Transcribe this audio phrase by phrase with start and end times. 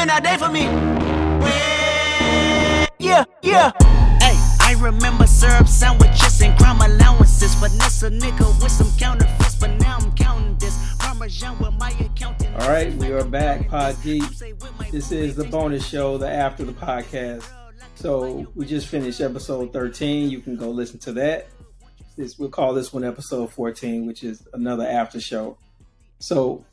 [0.00, 0.62] been a day for me.
[2.98, 3.70] Yeah, yeah.
[4.18, 7.54] Hey, I remember syrup sandwiches and crime allowances.
[7.54, 10.74] Finesse a nigga with some counterfeits, but now I'm counting this.
[10.98, 12.54] Parmesan with my accountant.
[12.60, 14.22] All right, we are back, Pod Geek.
[14.90, 17.46] This is the bonus show, the after the podcast.
[17.94, 20.30] So we just finished episode 13.
[20.30, 21.48] You can go listen to that.
[22.16, 25.58] This, we'll call this one episode 14, which is another after show.
[26.20, 26.64] So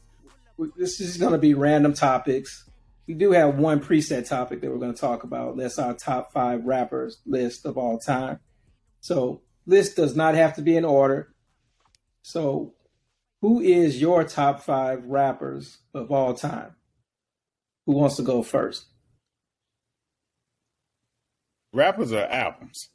[0.78, 2.67] this is going to be random topics.
[3.07, 5.56] We do have one preset topic that we're going to talk about.
[5.56, 8.39] That's our top five rappers list of all time.
[9.00, 11.34] So list does not have to be in order.
[12.21, 12.74] So
[13.42, 16.75] who is your top five rappers of all time?
[17.86, 18.88] Who wants to go first?
[21.71, 22.89] Rappers or albums?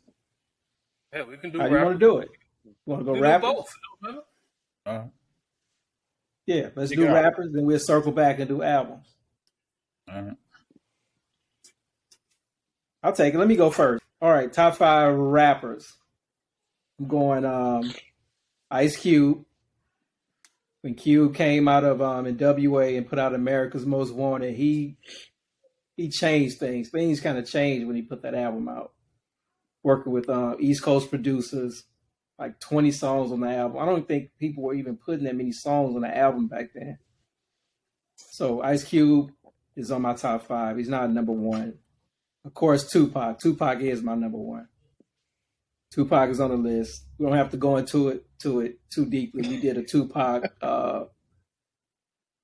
[1.15, 2.29] Yeah, we can do How you want to do it?
[2.65, 3.53] You want to go We can do rappers?
[3.55, 3.67] both.
[3.67, 4.25] It don't matter.
[4.85, 5.09] Uh,
[6.45, 9.15] Yeah, let's Pick do it rappers, then we'll circle back and do albums.
[13.03, 13.39] I'll take it.
[13.39, 14.03] Let me go first.
[14.21, 15.93] All right, top five rappers.
[16.99, 17.93] I'm going um,
[18.71, 19.45] Ice Cube.
[20.83, 24.97] When Cube came out of um, NWA and put out America's Most Wanted, he
[25.97, 26.91] he changed things.
[26.91, 28.93] Things kind of changed when he put that album out.
[29.83, 31.85] Working with uh, East Coast producers,
[32.39, 33.79] like 20 songs on the album.
[33.79, 36.99] I don't think people were even putting that many songs on the album back then.
[38.17, 39.33] So Ice Cube
[39.77, 40.77] is on my top five.
[40.77, 41.75] He's not number one.
[42.45, 43.39] Of course, Tupac.
[43.39, 44.69] Tupac is my number one.
[45.93, 47.05] Tupac is on the list.
[47.19, 49.47] We don't have to go into it to it too deeply.
[49.47, 51.05] We did a Tupac uh,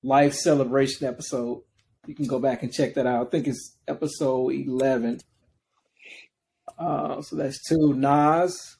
[0.02, 1.62] life celebration episode.
[2.06, 3.26] You can go back and check that out.
[3.26, 5.18] I think it's episode eleven.
[6.78, 7.94] Uh, so that's two.
[7.94, 8.76] Nas,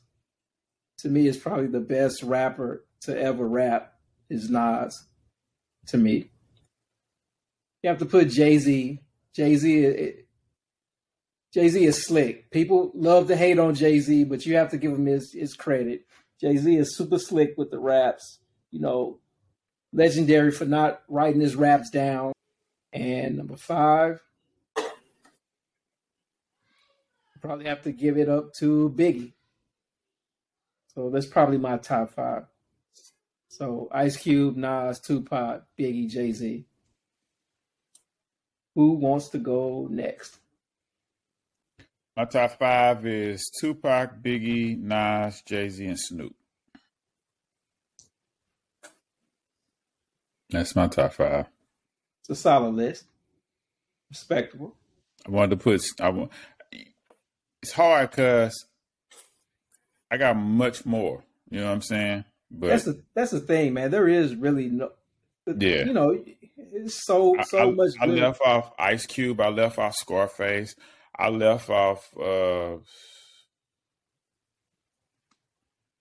[0.99, 3.95] to me, is probably the best rapper to ever rap.
[4.31, 5.07] Is Nas,
[5.89, 6.31] to me.
[7.83, 9.01] You have to put Jay Z.
[9.35, 10.13] Jay Z.
[11.53, 12.51] Jay Z is slick.
[12.51, 15.55] People love to hate on Jay Z, but you have to give him his, his
[15.55, 16.07] credit.
[16.41, 18.41] Jay Z is super slick with the raps.
[18.71, 19.21] You know,
[19.93, 22.33] legendary for not writing his raps down.
[22.93, 24.21] And number five,
[27.41, 29.33] probably have to give it up to Biggie.
[30.95, 32.45] So that's probably my top five.
[33.49, 36.67] So Ice Cube, Nas, Tupac, Biggie, Jay Z.
[38.79, 40.39] Who wants to go next?
[42.17, 46.37] my top five is Tupac, Biggie, Nas, Jay Z, and Snoop.
[50.51, 51.47] That's my top five.
[52.21, 53.07] It's a solid list.
[54.11, 54.77] Respectable.
[55.27, 55.83] I wanted to put.
[56.01, 56.31] I want.
[57.61, 58.65] It's hard because
[60.09, 61.25] I got much more.
[61.51, 62.25] You know what I'm saying?
[62.49, 63.91] But That's the that's the thing, man.
[63.91, 64.93] There is really no
[65.59, 65.85] Yeah.
[65.85, 66.25] You know,
[66.57, 68.19] it's so so I, much I good.
[68.19, 69.41] left off Ice Cube.
[69.41, 70.75] I left off Scarface.
[71.17, 72.77] I left off uh,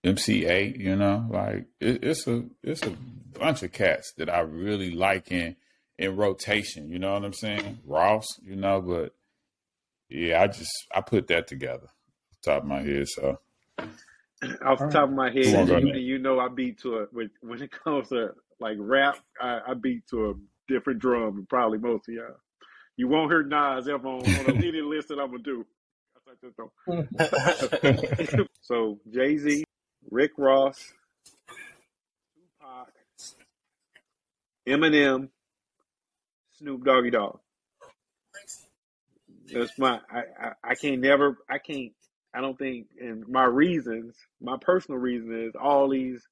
[0.04, 0.78] MC Eiht.
[0.80, 2.96] You know, like it, it's a it's a
[3.40, 5.56] bunch of cats that I really like in
[5.98, 6.90] in rotation.
[6.90, 7.80] You know what I'm saying?
[7.86, 8.26] Ross.
[8.42, 9.16] You know, but
[10.10, 11.88] yeah, I just I put that together,
[12.44, 13.08] top of my head.
[13.08, 13.40] So
[13.80, 17.62] Off the top of my head, you, you know I beat to it when when
[17.62, 20.34] it comes to like rap, I, I beat to a
[20.68, 22.36] different drum than probably most of y'all.
[22.96, 25.66] You won't hear Nas ever on, on any list that I'm gonna do.
[26.28, 28.50] I just don't.
[28.62, 29.64] so Jay Z,
[30.10, 30.94] Rick Ross,
[32.60, 32.90] Tupac,
[34.68, 35.30] Eminem,
[36.54, 37.40] Snoop Doggy Dogg.
[39.54, 41.94] That's my I, I I can't never I can't
[42.34, 46.28] I don't think and my reasons my personal reason is all these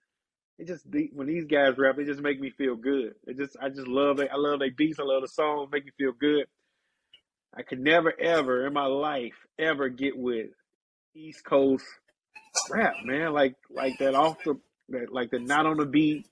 [0.58, 3.16] it just the- when these guys rap it just make me feel good.
[3.28, 4.30] It just I just love it.
[4.32, 5.00] I love their beats.
[5.00, 5.70] I love the songs.
[5.72, 6.46] Make me feel good.
[7.58, 10.48] I could never ever in my life ever get with
[11.16, 11.86] East Coast
[12.70, 13.34] rap, man.
[13.34, 14.56] Like like that off the
[14.90, 16.28] that like the not on the beat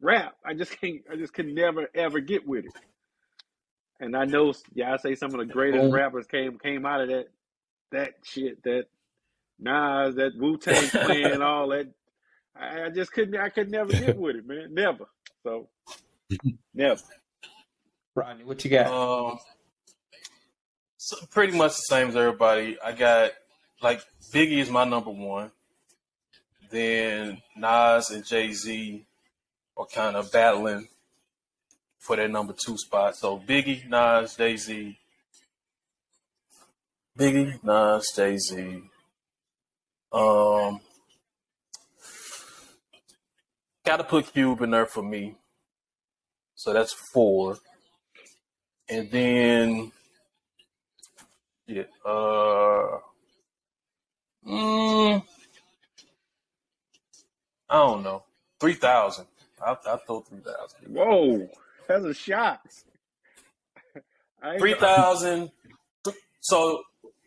[0.00, 0.34] rap.
[0.44, 1.02] I just can't.
[1.10, 2.72] I just could never ever get with it.
[4.00, 7.08] And I know, yeah, I say some of the greatest rappers came came out of
[7.08, 7.26] that
[7.92, 8.62] that shit.
[8.64, 8.84] That
[9.58, 11.88] Nas, that Wu Tang Clan, all that.
[12.56, 13.38] I, I just couldn't.
[13.38, 14.72] I could never get with it, man.
[14.72, 15.06] Never.
[15.42, 15.68] So
[16.74, 17.00] never.
[18.14, 18.86] Rodney, what you got?
[18.86, 19.38] Um,
[20.96, 22.78] so pretty much the same as everybody.
[22.82, 23.32] I got
[23.82, 24.02] like
[24.32, 25.50] Biggie is my number one.
[26.70, 29.04] Then Nas and Jay Z
[29.76, 30.88] are kind of battling
[31.98, 33.16] for that number two spot.
[33.16, 34.98] So Biggie, Nas, Jay Z.
[37.18, 38.82] Biggie, Nas, Jay Z.
[40.12, 40.80] Um,
[43.84, 45.36] got to put Cube in there for me.
[46.54, 47.58] So that's four.
[48.88, 49.92] and then
[51.66, 52.98] yeah, uh,
[54.46, 55.22] mm,
[57.68, 58.24] I don't know,
[58.60, 59.26] three thousand.
[59.64, 60.94] I I throw three thousand.
[60.94, 61.48] Whoa,
[61.88, 62.60] that's a shot.
[64.58, 65.50] Three thousand.
[66.40, 66.82] So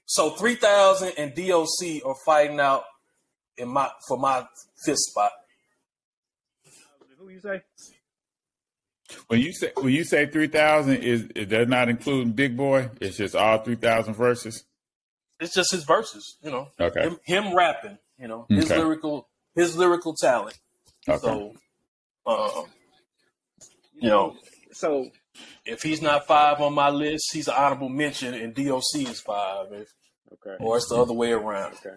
[0.06, 2.84] so three thousand and DOC are fighting out
[3.58, 4.46] in my for my
[4.86, 5.32] fifth spot.
[7.28, 7.62] Who you say?
[9.28, 12.90] When you say when you say three thousand, is it does not include Big Boi?
[13.02, 14.64] It's just all three thousand verses.
[15.40, 16.70] It's just his verses, you know.
[16.80, 17.02] Okay.
[17.02, 18.80] Him, him rapping, you know, his Okay.
[18.82, 20.58] lyrical his lyrical talent.
[21.08, 21.20] Okay.
[21.20, 21.54] So,
[22.26, 22.66] um,
[23.96, 24.36] you know,
[24.72, 25.10] So
[25.66, 29.68] if he's not five on my list, he's an honorable mention, and DOC is five,
[29.74, 29.94] if,
[30.34, 30.56] okay.
[30.64, 31.74] or it's the other way around.
[31.76, 31.96] Okay.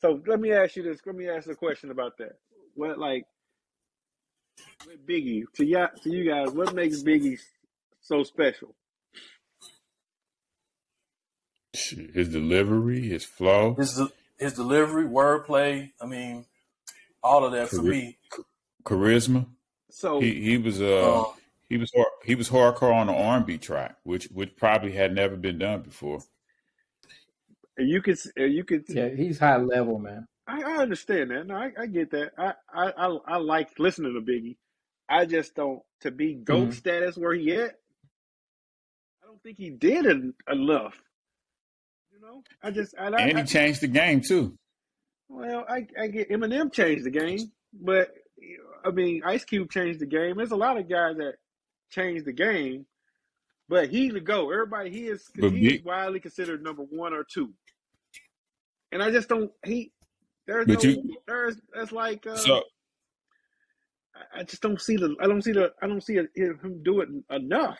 [0.00, 0.98] So let me ask you this.
[1.06, 2.36] Let me ask a question about that.
[2.74, 3.24] What like
[4.86, 6.50] with Biggie to y'all, to you guys?
[6.50, 7.38] What makes Biggie
[8.00, 8.74] so special?
[11.72, 14.00] His delivery, his flow, His
[14.38, 16.46] his delivery, wordplay, I mean,
[17.22, 18.18] all of that for me.
[18.84, 19.46] charisma.
[19.90, 21.32] So He he was uh Uh,
[21.68, 24.92] he was hard, he was hardcore on the R and B track, which which probably
[24.92, 26.20] had never been done before.
[27.78, 28.84] you could you could.
[28.88, 30.26] Yeah, he's high level, man.
[30.46, 31.46] I, I understand that.
[31.46, 32.32] No, I, I get that.
[32.38, 34.56] I, I I I like listening to Biggie.
[35.08, 36.74] I just don't to be GOAT Mhm.
[36.74, 37.78] status where he at.
[39.22, 41.00] I don't think he did en- enough.
[42.12, 44.56] You know, I just I, I, And I he changed the game too.
[45.28, 48.14] Well, I, I get Eminem changed the game, but
[48.84, 50.36] I mean, Ice Cube changed the game.
[50.36, 51.36] There's a lot of guys that
[51.90, 52.84] changed the game,
[53.68, 54.50] but he the go.
[54.52, 57.52] Everybody he is But he is widely considered number one or two.
[58.92, 59.90] And I just don't he
[60.46, 62.62] there's But no you- there's that's like uh, So
[64.14, 66.82] I- I just don't see the I don't see the I don't see it, him
[66.82, 67.78] do it enough.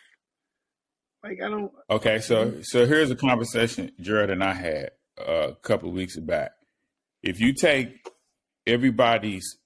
[1.23, 5.55] Like I don't okay, so so here's a conversation Jared and I had uh, a
[5.57, 6.53] couple of weeks back.
[7.23, 8.07] If you take
[8.67, 9.59] everybody's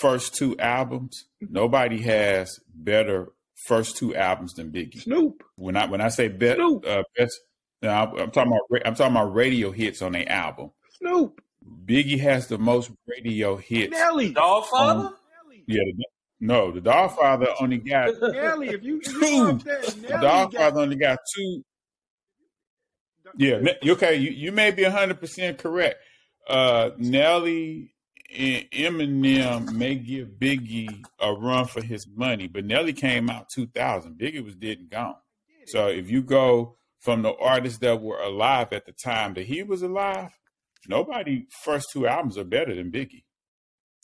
[0.00, 3.28] first two albums, nobody has better
[3.66, 5.00] first two albums than Biggie.
[5.02, 6.84] Snoop When I when I say Snoop.
[6.86, 7.40] uh, best,
[7.82, 10.70] no, I'm I'm talking about I'm talking about radio hits on their album.
[10.98, 11.40] Snoop
[11.86, 13.92] Biggie has the most radio hits.
[13.92, 15.12] Nelly Dogfather?
[15.44, 16.04] Nelly Yeah, the,
[16.40, 19.58] no, the Dogfather only got Nelly if you if you Two.
[19.64, 21.64] that the Nelly got only got two.
[23.36, 25.96] Yeah, okay, you, you may be hundred percent correct.
[26.48, 27.94] Uh, Nelly
[28.36, 33.66] and Eminem may give Biggie a run for his money, but Nelly came out two
[33.66, 34.18] thousand.
[34.18, 35.16] Biggie was dead and gone.
[35.66, 39.62] So if you go from the artists that were alive at the time that he
[39.62, 40.30] was alive,
[40.88, 43.24] nobody first two albums are better than Biggie.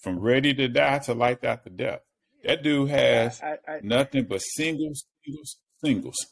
[0.02, 2.00] From Ready to Die to Life After Death.
[2.44, 6.26] That dude has I, I, nothing but singles, singles, singles.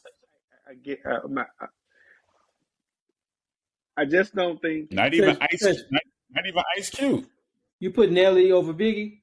[0.69, 0.99] I get.
[1.05, 1.45] Uh, I'm I,
[3.97, 4.91] I just don't think.
[4.91, 6.01] Not even Ice, not,
[6.31, 7.25] not even Ice Cube.
[7.79, 9.19] You put Nelly over Biggie.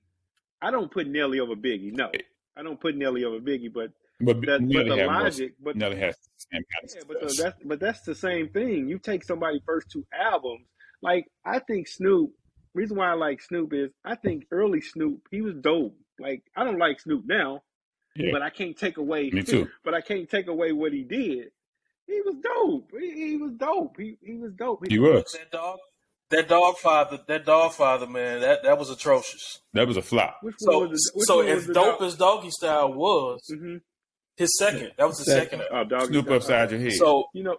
[0.60, 1.92] I don't put Nelly over Biggie.
[1.92, 2.10] No,
[2.56, 3.72] I don't put Nelly over Biggie.
[3.72, 3.90] But
[4.20, 5.54] But that, but the had more- logic.
[5.62, 8.48] But Nelly has the same kind of yeah, but the, that's but that's the same
[8.48, 8.88] thing.
[8.88, 10.66] You take somebody's first two albums.
[11.02, 12.30] Like I think Snoop.
[12.74, 15.96] Reason why I like Snoop is I think early Snoop he was dope.
[16.20, 17.62] Like I don't like Snoop now,
[18.16, 18.30] Yeah.
[18.32, 19.30] but I can't take away.
[19.30, 19.68] Me too.
[19.84, 21.48] But I can't take away what he did.
[22.06, 22.90] He was dope.
[22.98, 23.96] He, he was dope.
[23.98, 24.86] He he was dope.
[24.88, 25.24] He was.
[25.32, 25.78] That dog,
[26.31, 29.60] that dog father, that dog father, man, that that was atrocious.
[29.74, 30.38] That was a flop.
[30.43, 32.06] Which So, was the, which so one was if dope dog?
[32.08, 33.76] as doggy style was hmm
[34.36, 35.62] his second, that was the Second.
[35.69, 35.88] second.
[35.93, 36.93] Oh, Snoop upside your head.
[36.93, 37.56] So, You know,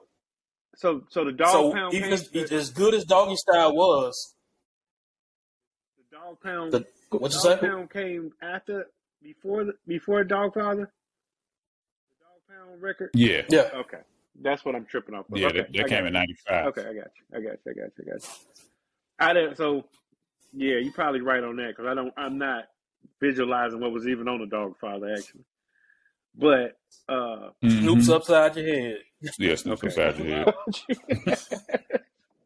[0.80, 2.14] so so the dog so pound even came.
[2.14, 4.36] as, The, as good as doggy style was,
[5.98, 6.72] the dog pound.
[6.72, 7.68] the what you dog say?
[7.68, 8.88] pound came after
[9.22, 10.90] before the before Dog Father.
[12.10, 13.10] The dog pound record.
[13.14, 13.42] yeah.
[13.50, 14.00] Yeah, Okay,
[14.42, 15.30] that's what I'm tripping off.
[15.30, 15.38] Of.
[15.38, 16.66] Yeah, okay, that, that came got in '95.
[16.68, 17.02] Okay, I got you.
[17.34, 17.72] I got you.
[17.72, 18.06] I got you.
[18.08, 18.30] I got you.
[19.20, 19.58] I didn't.
[19.58, 19.84] So,
[20.54, 22.14] yeah, you're probably right on that because I don't.
[22.16, 22.66] I'm not
[23.20, 25.44] visualizing what was even on the Dog Father actually.
[26.36, 26.78] But
[27.10, 27.80] uh Mhm.
[27.82, 28.98] Snoop's upside your head.
[29.22, 29.88] Yeah, Snoop's okay.
[29.88, 30.54] upside your head.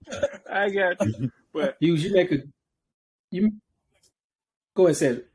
[0.51, 1.31] I got you.
[1.53, 2.39] But You you make a
[3.31, 3.51] you
[4.75, 5.25] go ahead, Cedric.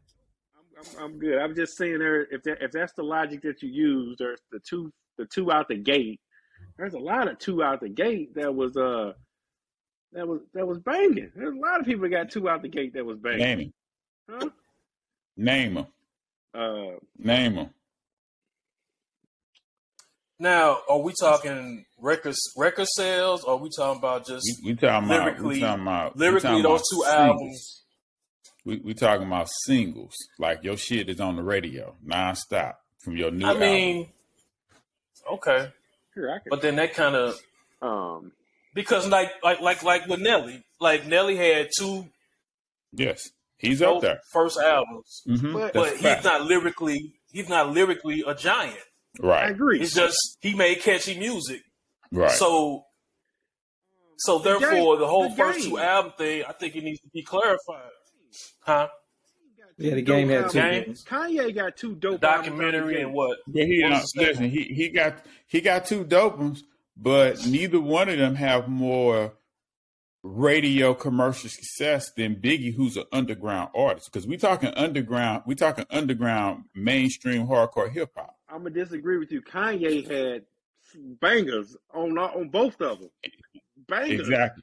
[0.56, 1.38] I'm, I'm, I'm good.
[1.38, 4.60] I'm just saying there if that if that's the logic that you use, there's the
[4.60, 6.20] two the two out the gate.
[6.76, 9.12] There's a lot of two out the gate that was uh
[10.12, 11.30] that was that was banging.
[11.34, 13.38] There's a lot of people that got two out the gate that was banging.
[13.38, 13.72] Name him.
[14.28, 14.50] Huh?
[15.36, 15.86] Name him.
[16.54, 17.70] Uh Name him.
[20.40, 24.76] Now, are we talking record record sales, or are we talking about just We, we
[24.76, 25.24] talking about.
[25.24, 25.54] lyrically?
[25.56, 26.16] We talking about.
[26.16, 27.30] lyrically, talking those about two singles.
[27.30, 27.82] albums.
[28.64, 30.14] We we talking about singles.
[30.38, 33.60] Like your shit is on the radio nonstop from your new I album.
[33.62, 34.08] mean,
[35.32, 35.68] Okay,
[36.14, 37.38] Here, I but then that kind of
[37.82, 38.32] um,
[38.74, 42.06] because like like like like with Nelly, like Nelly had two
[42.92, 43.28] Yes,
[43.58, 44.20] he's up there.
[44.32, 48.78] first albums, hmm But- but he's not lyrically he's not lyrically a giant.
[49.22, 49.80] I agree.
[49.80, 51.62] It's just he made catchy music.
[52.12, 52.30] right.
[52.30, 52.84] So
[54.18, 55.70] so The game- therefore the whole the first game.
[55.70, 57.90] two album thing, I think it needs to be clarified.
[58.60, 58.88] Huh?
[59.80, 60.84] Yeah, the game had two Game?
[60.84, 61.04] games.
[61.04, 63.38] Kanye got two dope albums the documentary and what?
[63.46, 64.50] But he What was the second listen.
[64.50, 66.64] He he got he got two dope ones,
[66.96, 69.34] but neither one of them have more
[70.24, 74.10] radio commercial success than Biggie, who's an underground artist.
[74.12, 78.34] Because we talking underground, we talking underground mainstream hardcore hip hop.
[78.50, 79.42] I'm gonna disagree with you.
[79.42, 80.44] Kanye had
[81.20, 83.10] bangers on uh, on both of them.
[83.88, 84.20] Bangers.
[84.28, 84.62] Exactly,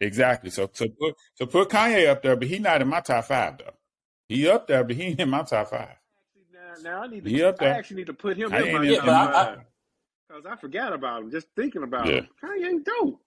[0.00, 0.50] exactly.
[0.50, 3.58] So so put so put Kanye up there, but he not in my top five
[3.58, 3.74] though.
[4.28, 5.96] He up there, but he ain't in my top five.
[6.52, 7.30] Now, now I need to.
[7.30, 7.74] He up I there.
[7.74, 9.58] actually need to put him I in my top Yeah, but I- five
[10.28, 11.30] because I forgot about him.
[11.30, 12.16] Just thinking about Yeah.
[12.16, 12.28] him.
[12.44, 13.20] Kanye dope.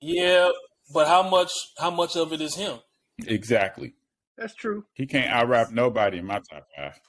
[0.00, 0.50] Yeah,
[0.92, 2.78] but how much how much of it is him?
[3.26, 3.94] Exactly.
[4.36, 4.84] That's true.
[4.94, 7.00] He can't out rap nobody in my top five.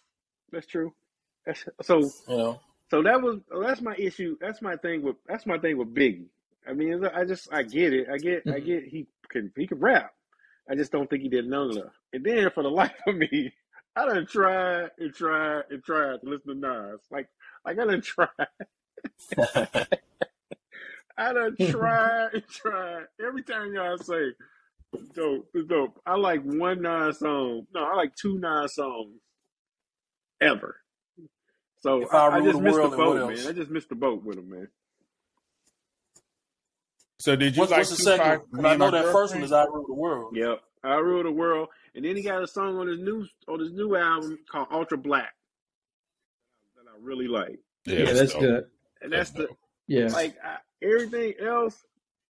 [0.51, 0.93] That's true.
[1.45, 2.59] That's, so You know.
[2.89, 4.37] so that was oh, that's my issue.
[4.41, 6.27] That's my thing with that's my thing with Biggie.
[6.67, 8.07] I mean, I just I get it.
[8.11, 8.65] I get I mm-hmm.
[8.65, 10.11] get he can he can rap.
[10.69, 11.93] I just don't think he did none enough.
[12.13, 13.53] And then for the life of me,
[13.95, 16.99] I done tried and tried and tried to listen to Nas.
[17.11, 17.29] Like
[17.65, 18.29] like I done tried.
[21.17, 23.05] I done tried and tried.
[23.25, 24.33] Every time y'all say
[25.13, 26.01] dope, it's dope.
[26.05, 27.67] I like one Nas song.
[27.73, 29.19] No, I like two Nas songs
[30.41, 30.77] ever.
[31.85, 33.47] So If I I, I Rule just the missed World the boat, man.
[33.47, 34.67] I just missed the boat with him, man.
[37.19, 38.41] So did you What's, like what's the second?
[38.53, 40.35] Me I know that first one is I Rule the World.
[40.35, 40.61] Yep.
[40.83, 41.69] I rule the world.
[41.93, 44.97] And then he got a song on his new on his new album called Ultra
[44.97, 45.35] Black
[46.75, 47.59] that I really like.
[47.85, 48.41] Yeah, it's that's dope.
[48.41, 48.65] good.
[49.03, 49.57] And that's, That's the dope.
[49.85, 50.07] Yeah.
[50.07, 51.85] like I, everything else.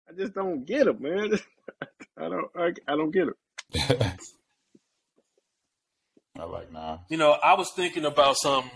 [0.10, 1.38] I just don't get it, man.
[2.18, 2.48] I don't.
[2.56, 3.36] I, I don't get it.
[6.40, 7.00] I like Nas.
[7.10, 8.72] You know, I was thinking about something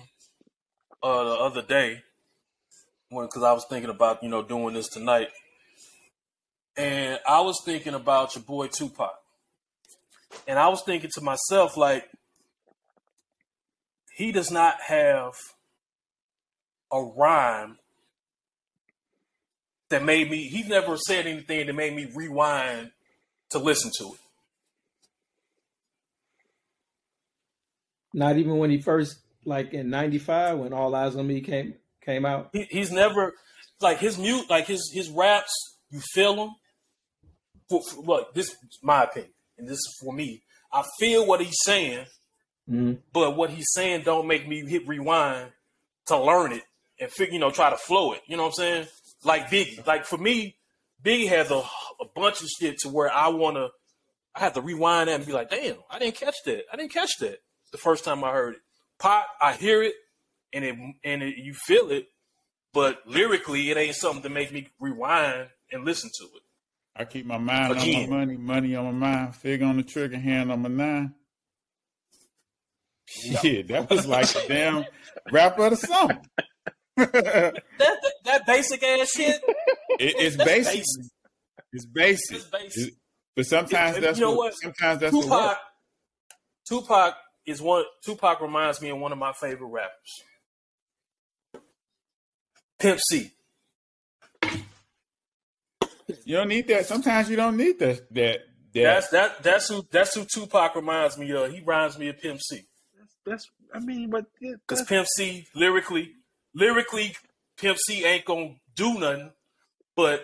[1.05, 2.01] uh, the other day
[3.09, 5.27] when because I was thinking about you know doing this tonight,
[6.75, 9.13] and I was thinking about your boy Tupac,
[10.47, 12.09] and I was thinking to myself like
[14.15, 15.33] he does not have
[16.91, 17.77] a rhyme
[19.89, 20.47] that made me.
[20.47, 22.89] He never said anything that made me rewind
[23.51, 24.19] to listen to it.
[28.12, 32.25] Not even when he first, like in '95, when All Eyes on Me came came
[32.25, 32.49] out.
[32.53, 33.33] he, he's never
[33.81, 35.51] like his mute like his his raps
[35.89, 36.49] you feel them
[37.69, 40.43] for, for, look this is my opinion and this is for me.
[40.71, 42.05] I feel what he's saying
[42.69, 42.97] Mhm.
[43.13, 45.51] but what he's saying don't make me hit rewind
[46.07, 46.63] to learn it
[46.99, 48.21] and figure you know try to flow it.
[48.27, 48.87] You know what i'm saying?
[49.23, 49.85] Like biggie.
[49.85, 50.57] Like for me
[51.03, 51.57] biggie has a,
[52.01, 53.69] a bunch of shit to where i want to
[54.35, 56.63] i have to rewind that and be like damn i didn't catch that.
[56.71, 57.37] I didn't catch that
[57.71, 58.61] the first time i heard it
[58.99, 59.93] pop i hear it
[60.53, 62.07] and it and it, you feel it,
[62.73, 66.41] but lyrically it ain't something to make me rewind and listen to it.
[66.95, 68.03] I keep my mind Again.
[68.05, 71.13] on my money, money on my mind, figure on the trigger, hand on my nine.
[73.07, 74.85] Shit, that was like the damn
[75.31, 76.19] rap of the song.
[76.97, 79.41] That that, that basic ass shit.
[79.99, 80.45] it's basic.
[80.75, 81.05] basic.
[81.73, 82.37] It's basic.
[82.37, 82.87] It's basic.
[82.87, 82.93] It-
[83.35, 84.53] but sometimes It- that's you know what, what?
[84.53, 85.57] sometimes that's what Tupac.
[86.69, 87.83] Tupac is one.
[88.03, 90.11] Tupac reminds me of one of my favorite rappers,
[92.79, 93.31] Pimp C.
[96.23, 96.85] You don't need that.
[96.85, 98.13] Sometimes you don't need that.
[98.13, 98.39] That
[98.73, 98.83] that.
[98.83, 99.43] That's that.
[99.43, 99.85] That's who.
[99.91, 101.51] That's who Tupac reminds me of.
[101.51, 102.61] He reminds me of Pimp C.
[102.97, 106.11] That's, that's I mean, but Because that's, Pimp C lyrically,
[106.53, 107.15] lyrically,
[107.57, 109.31] Pimp C ain't gonna do nothing.
[109.95, 110.23] But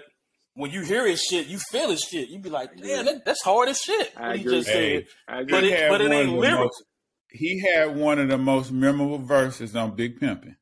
[0.54, 2.30] when you hear his shit, you feel his shit.
[2.30, 4.12] You be like, damn, that, that's hard as shit.
[4.18, 4.58] I What he agree.
[4.58, 5.08] just Hey, said.
[5.28, 5.52] I agree.
[5.52, 6.70] But it- but it ain't of the lyrical.
[7.32, 10.56] Most- he had one of the most memorable verses on Big Pimpin'.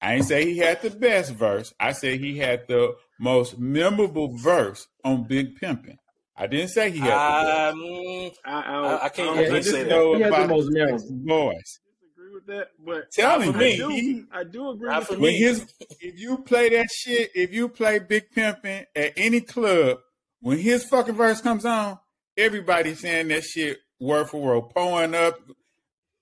[0.00, 1.72] I ain't say he had the best verse.
[1.80, 5.96] I say he had the most memorable verse on Big Pimpin'.
[6.36, 7.74] I didn't say he had the best.
[7.74, 9.88] Um, I, I, I- I can't- I, I don't can't dis- say that.
[9.88, 10.98] know He had the about most memorable.
[11.24, 11.80] voice.
[12.02, 13.72] disagree with that, but Tell me, me.
[13.72, 13.88] I do.
[13.88, 15.38] he, I do agree with when me.
[15.38, 15.66] his
[16.00, 19.98] if you play that shit, if you play Big Pimpin' at any club,
[20.40, 21.98] when his fucking verse comes on,
[22.36, 25.38] everybody's saying that shit word for word, pulling up.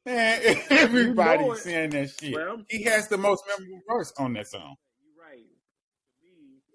[0.07, 0.41] Man,
[0.71, 1.63] everybody's it.
[1.63, 2.35] saying that shit.
[2.35, 4.77] Well- he has the most memorable verse on that song.
[5.03, 5.45] You're right.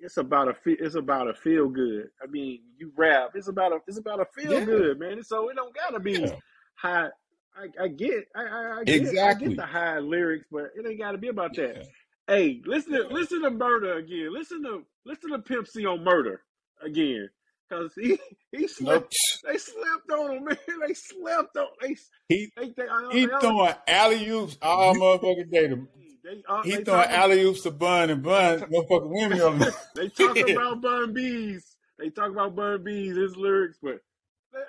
[0.02, 2.10] It's about a it's about a feel good.
[2.24, 3.32] I mean, you rap.
[3.36, 4.66] It's about a it's about a feel Yeah.
[4.66, 5.24] good, man.
[5.24, 6.36] So it don't gotta be Yeah.
[6.76, 7.10] high.
[7.56, 9.48] I, I get I, I, I get I Exactly.
[9.50, 11.86] get the high lyrics, but it ain't gotta be about that.
[12.28, 14.34] Hey, listen to listen to murder again.
[14.34, 16.44] Listen to listen to Pimp C on murder
[16.82, 17.30] again.
[17.70, 18.20] Cause he
[18.52, 18.70] he Nope.
[18.70, 20.58] slept they slept on him, man.
[20.88, 21.96] They slept on they
[22.28, 25.68] He they they, I- he they, all- throwing alley oops all motherfucking day.
[25.68, 25.88] To,
[26.24, 29.74] they, uh, he they throwing alley oops to Bun and Bun motherfucking women on him.
[29.96, 31.76] they talk about Bun B's.
[32.00, 34.00] They talk about Bun B's his lyrics, but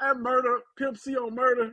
[0.01, 1.73] that murder, Pimp C on murder,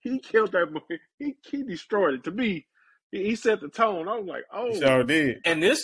[0.00, 0.98] he killed that boy.
[1.18, 2.24] He he destroyed it.
[2.24, 2.66] To me,
[3.10, 4.06] he, he set the tone.
[4.06, 5.38] I was like, oh, He sure did.
[5.46, 5.80] And this,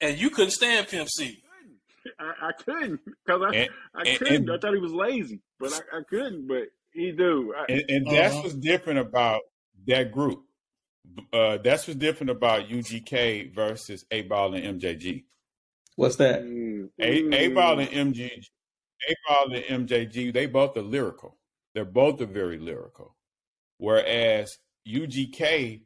[0.00, 1.42] and you couldn't stand Pimp C.
[2.20, 4.34] I, I couldn't because I And, I couldn't.
[4.36, 6.46] and- I thought he was lazy, but I, I couldn't.
[6.46, 7.54] But he do.
[7.56, 8.42] I, and, and that's Uh-huh.
[8.42, 9.40] what's different about
[9.86, 10.44] that group.
[11.32, 15.24] Uh, that's what's different about UGK versus 8Ball and MJG.
[15.96, 16.42] What's that?
[16.44, 18.30] Mm, A 8Ball and MG,
[19.08, 21.36] A Ball and MJG, they both are lyrical.
[21.74, 23.16] They're both are very lyrical.
[23.78, 25.82] Whereas UGK,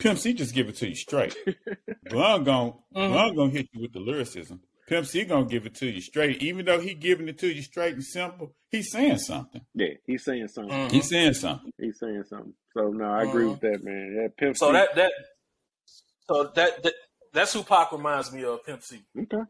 [0.00, 1.36] Pimp C just give it to you straight.
[2.10, 3.12] Bun gon' Mhm.
[3.12, 4.60] Bun gonna hit you with the lyricism.
[4.88, 6.42] Pimp C gonna give it to you straight.
[6.42, 9.60] Even though he giving it to you straight and simple, he's saying something.
[9.74, 10.72] Yeah, he's saying something.
[10.72, 10.90] Mhm.
[10.92, 11.70] He's saying something.
[11.78, 12.54] He's saying something.
[12.74, 13.50] So no, I agree Mhm.
[13.52, 14.16] with that, man.
[14.16, 15.12] That Pimp So C- that that
[16.26, 16.94] so that, that
[17.32, 19.02] that's who Pac reminds me of, Pimp C.
[19.18, 19.42] okay.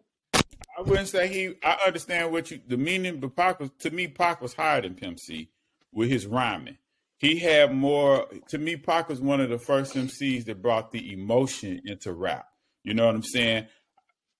[0.76, 1.54] I wouldn't say he.
[1.62, 4.08] I understand what you the meaning, but Pac was to me.
[4.08, 5.50] Pac was higher than Pimp C
[5.92, 6.78] with his rhyming.
[7.18, 8.28] He had more.
[8.48, 12.46] To me, Pac was one of the first MCs that brought the emotion into rap.
[12.84, 13.66] You know what I'm saying?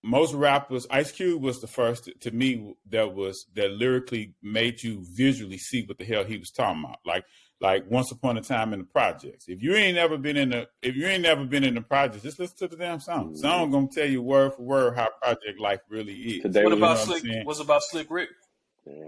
[0.04, 5.04] Most rappers, Ice Cube was the first to me that was that lyrically made you
[5.14, 6.98] visually see what the hell he was talking about.
[7.04, 7.24] Like
[7.60, 9.46] like Once Upon a Time in the Projects.
[9.48, 12.22] If you ain't never been in the if you ain't never been in the projects,
[12.22, 13.30] just listen to the damn song.
[13.30, 13.36] Mm-hmm.
[13.36, 16.42] Song gonna tell you word for word how project life really is.
[16.42, 17.22] Today What was- You know about what Slick?
[17.24, 17.46] saying?
[17.46, 18.28] What's about Slick Rick?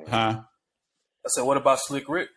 [0.08, 0.40] Huh?
[1.24, 2.28] I said, what about Slick Rick?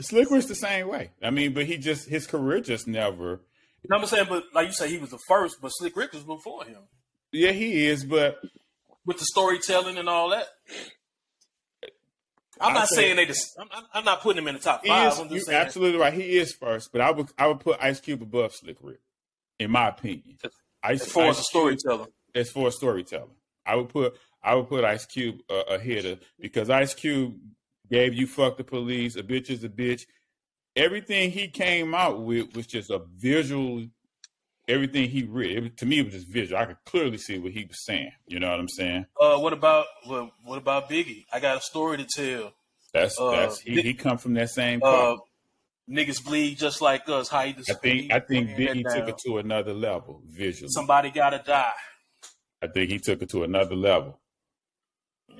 [0.00, 1.12] Slick was the same way.
[1.22, 3.42] I mean, but he just his career just never.
[3.82, 4.26] You know what I'm saying?
[4.28, 6.82] But like you say, he was the first, but Slick Rick was before him
[7.34, 8.38] Yeah, he is, but
[9.04, 10.46] with the storytelling and all that.
[12.60, 13.26] I'm I not say- saying they.
[13.26, 15.12] Just, I'm, I'm- not putting him in the top five.
[15.12, 15.18] is.
[15.18, 15.60] I'm You're saying.
[15.60, 16.12] absolutely right.
[16.14, 19.00] He is first, but I would I would put Ice Cube above Slick Rick,
[19.58, 20.38] in my opinion.
[20.82, 23.30] Ice, As far as Ice Cube- storytelling, as for storytelling.
[23.66, 27.34] I would put I would put Ice Cube uh, ahead of because Ice Cube
[27.90, 30.02] gave you fuck the police, a bitch is a bitch.
[30.76, 33.84] Everything he came out with was just a visual.
[34.66, 36.60] Everything he read it, to me it was just visual.
[36.60, 38.12] I could clearly see what he was saying.
[38.26, 39.06] You know what I'm saying?
[39.20, 41.26] uh, what about what, what about Biggie?
[41.32, 42.52] I got a story to tell.
[42.92, 44.80] That's Uh, that's he, he come from that same.
[44.82, 45.16] Uh,
[45.90, 47.28] niggas bleed just like us.
[47.28, 50.70] How you I think I think Biggie took it to another level visually.
[50.70, 51.72] Somebody gotta die.
[52.62, 54.18] I think he took it to another level.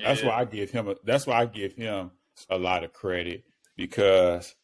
[0.03, 0.29] That's Yeah.
[0.29, 0.89] why I give him.
[0.89, 2.11] A, that's why I give him
[2.51, 3.45] a lot of credit
[3.77, 4.55] because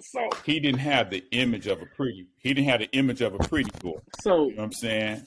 [0.00, 2.26] So he didn't have the image of a pretty.
[2.38, 3.98] He didn't have the image of a pretty boy.
[4.20, 5.22] so You know what I'm saying?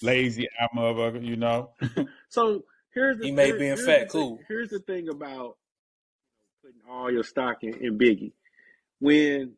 [0.00, 1.24] Lazy out motherfucker.
[1.24, 1.70] You know.
[2.28, 4.40] so here's the He made here- being here's fat the thing- cool.
[4.48, 5.56] Here's the thing about
[6.62, 8.32] putting all your stock in, in Biggie.
[9.00, 9.54] When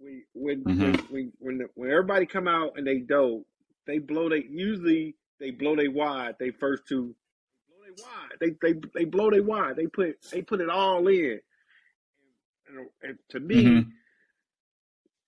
[0.00, 1.10] we when when Mhm.
[1.10, 3.46] when when, the, when everybody come out and they dope,
[3.86, 6.36] they blow they usually they blow they wide.
[6.38, 7.16] They first two
[7.68, 8.38] blow they wide.
[8.62, 9.74] They they they blow they wide.
[9.74, 11.40] They put they put it all in.
[12.68, 13.90] And, and to me, Mhm.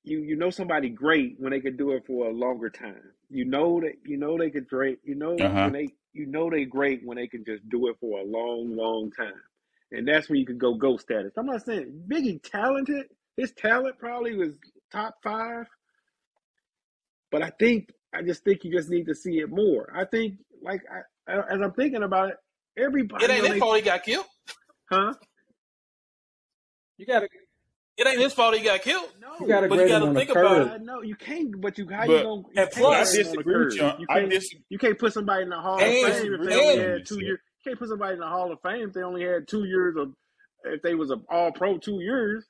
[0.07, 3.03] You you know somebody great when they can do it for a longer time.
[3.29, 5.01] You know that you know they could great.
[5.05, 5.65] You know Uh-huh.
[5.65, 8.75] when they you know they great when they can just do it for a long,
[8.77, 9.41] long time.
[9.93, 11.33] And that's when you could go ghost status.
[11.37, 13.07] I'm not saying Biggie talented.
[13.37, 14.57] His talent probably was
[14.91, 15.67] top five.
[17.31, 19.93] But I think I just think you just need to see it more.
[19.95, 22.37] I think like I, I- as I'm thinking about it,
[22.79, 24.27] everybody It ain't on his they- fault he got killed.
[24.91, 25.13] huh?
[26.99, 27.29] You gotta
[27.97, 29.09] It ain't his fault he got killed.
[29.21, 30.83] No, you gotta But you gotta him on the think about it.
[30.83, 32.91] No, you can't, but you how But- you gonna you and can't plus- put I
[32.91, 33.83] them on the disagree with you.
[33.99, 34.65] You can't disagree.
[34.69, 37.21] you can't put somebody in the Hall And- of Fame if they only had two
[37.25, 37.39] years.
[37.65, 39.97] You can't put somebody in the Hall of Fame if they only had two years
[39.97, 40.13] of
[40.65, 42.45] if they was an All Pro two years.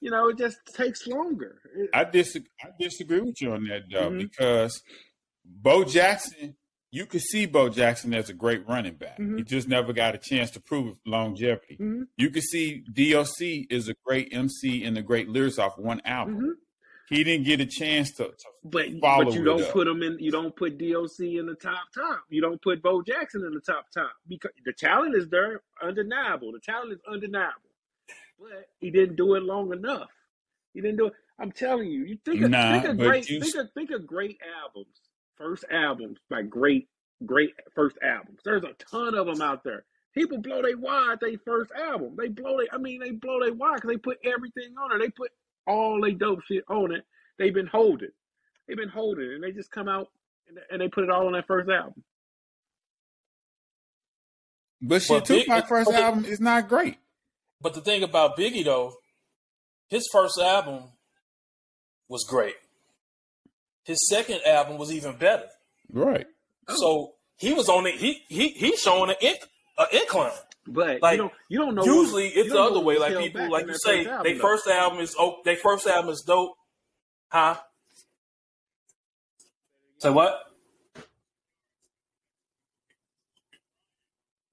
[0.00, 1.60] You know, it just takes longer.
[1.76, 2.48] It- I disagree.
[2.62, 4.18] I disagree with you on that though Mhm.
[4.18, 4.82] because
[5.44, 6.56] Bo Jackson.
[6.96, 9.18] You could see Bo Jackson as a great running back.
[9.18, 9.36] Mhm.
[9.36, 11.76] He just never got a chance to prove longevity.
[11.76, 12.08] Mhm.
[12.16, 16.40] You can see DOC is a great MC and a great lyrics off one album.
[16.40, 16.52] Mhm.
[17.10, 19.72] He didn't get a chance to, to But follow but you don't up.
[19.72, 20.18] put them in.
[20.18, 22.24] You don't put DOC in the top top.
[22.30, 26.50] You don't put Bo Jackson in the top top because the talent is there, undeniable.
[26.52, 27.70] The talent is undeniable,
[28.40, 30.10] but he didn't do it long enough.
[30.72, 31.12] He didn't do it.
[31.38, 32.04] I'm telling you.
[32.06, 35.05] You think of, Nah, think of great you- think of think of great albums.
[35.38, 36.88] First albums by great
[37.24, 38.40] great first albums.
[38.44, 39.84] There's a ton of them out there.
[40.14, 42.14] People blow they wide they first album.
[42.16, 45.04] They blow they I mean they blow they wide because they put everything on it.
[45.04, 45.30] They put
[45.66, 47.04] all they dope shit on it.
[47.38, 48.08] They've been holding.
[48.66, 50.08] they've been holding, and they just come out
[50.48, 52.02] and, and they put it all on that first album.
[54.80, 56.96] But shit, But Big- Tupac first but album is not great.
[57.60, 58.94] But the thing about Biggie though,
[59.88, 60.84] his first album
[62.08, 62.54] was great.
[63.86, 65.46] His second album was even better.
[65.92, 66.26] Right.
[66.68, 67.94] So he was on it.
[67.94, 69.36] He he he's showing an inc,
[69.78, 70.32] a incline.
[70.66, 71.84] But Like, you don't you don't know.
[71.84, 72.98] Usually what- it's the other way.
[72.98, 75.86] Like people, like on you say, first album, they first album is oh, they first
[75.86, 76.56] album is dope,
[77.28, 77.56] huh?
[79.98, 80.40] Say what?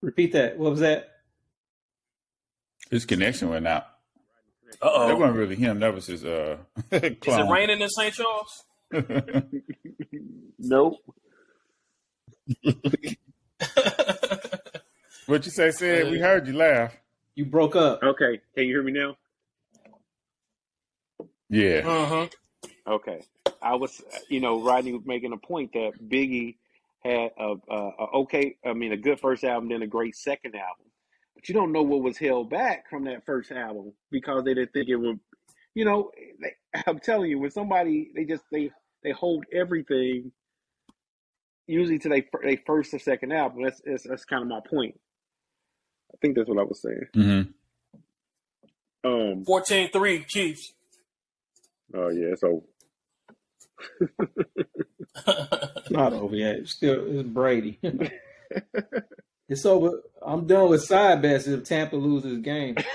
[0.02, 0.60] Repeat that.
[0.60, 1.10] What was that?
[2.92, 3.86] His His connection went out.
[4.80, 5.16] Uh That oh.
[5.16, 5.80] wasn't really him.
[5.80, 6.58] That was his uh
[6.92, 8.14] Is it raining in St.
[8.14, 8.64] Charles?
[10.60, 10.98] Nope.
[15.26, 16.12] what you say, said?
[16.12, 16.96] We heard you laugh.
[17.36, 18.02] You broke up.
[18.04, 19.18] Okay, can you hear me now?
[21.50, 21.82] Yeah.
[21.82, 22.92] mm-hmm.
[22.92, 23.22] Okay,
[23.62, 26.56] I was, you know, Rodney was making a point that Biggie
[27.04, 30.56] had a, a, a okay, I mean, a good first album, then a great second
[30.56, 30.86] album,
[31.36, 34.74] but you don't know what was held back from that first album because they didn't
[34.74, 35.20] think it would,
[35.76, 36.12] you know.
[36.42, 36.56] They,
[36.88, 38.72] I'm telling you, when somebody they just they
[39.04, 40.32] they hold everything
[41.68, 43.64] usually to they they first or second album.
[43.64, 45.00] That's that's, that's kind of my point.
[46.14, 47.08] I think that's what I was saying.
[47.16, 47.50] Mm-hmm.
[49.06, 49.44] Um.
[49.46, 50.74] 14-3 Chiefs.
[51.94, 52.36] Oh yeah.
[52.38, 52.64] So
[54.00, 54.12] It's
[55.92, 56.58] not over yet.
[56.58, 57.80] It's still it's Brady.
[59.50, 60.02] it's over.
[60.26, 62.76] I'm done with side bets if Tampa loses game.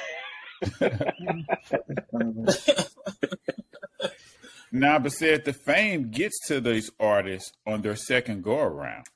[4.72, 9.06] Now, but said the fame gets to these artists on their second go around.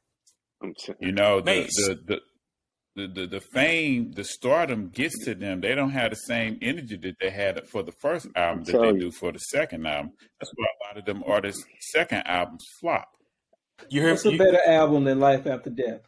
[1.01, 2.21] You know, the the, the
[2.95, 5.61] the the the fame, the stardom gets to them.
[5.61, 8.93] They don't have the same energy that they had for the first album that they
[8.99, 10.13] do for the second album.
[10.41, 13.09] That's why a lot of them artists' second albums flop.
[13.89, 16.01] You hear What's a you, better album than Life After Death?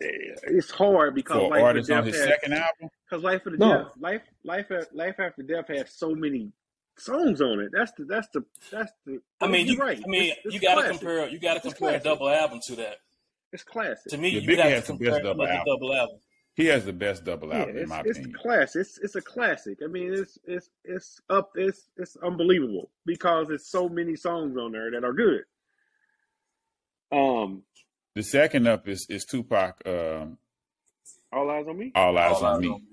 [0.00, 3.50] it's hard because For Life artists After on his Death second album, Because Life After
[3.50, 3.78] the No.
[3.78, 6.52] Death, Life, Life, Life After Death has so many
[7.00, 7.70] songs on it.
[7.72, 9.20] That's the, that's the, that's the.
[9.40, 10.02] I mean, you're you, right.
[10.04, 10.98] I mean, It's- it's you got to classic.
[11.00, 11.28] compare.
[11.28, 12.96] You got to It's compare a double album to that.
[13.52, 14.10] It's classic.
[14.12, 15.64] To me, Yeah, you Biggie have has to the best compare double a album.
[15.66, 16.16] double album.
[16.54, 18.38] he has the best double Yeah, album in it's, my it's opinion.
[18.42, 18.80] classic.
[18.82, 19.78] It's it's a classic.
[19.82, 21.52] I mean, it's it's it's up.
[21.54, 25.44] It's it's unbelievable because it's so many songs on there that are good.
[27.10, 27.62] Um,
[28.14, 29.80] The second up is is Tupac.
[29.86, 30.36] Um,
[31.32, 31.92] all eyes on me.
[31.94, 32.68] All eyes All on Eyes me.
[32.68, 32.87] on Me.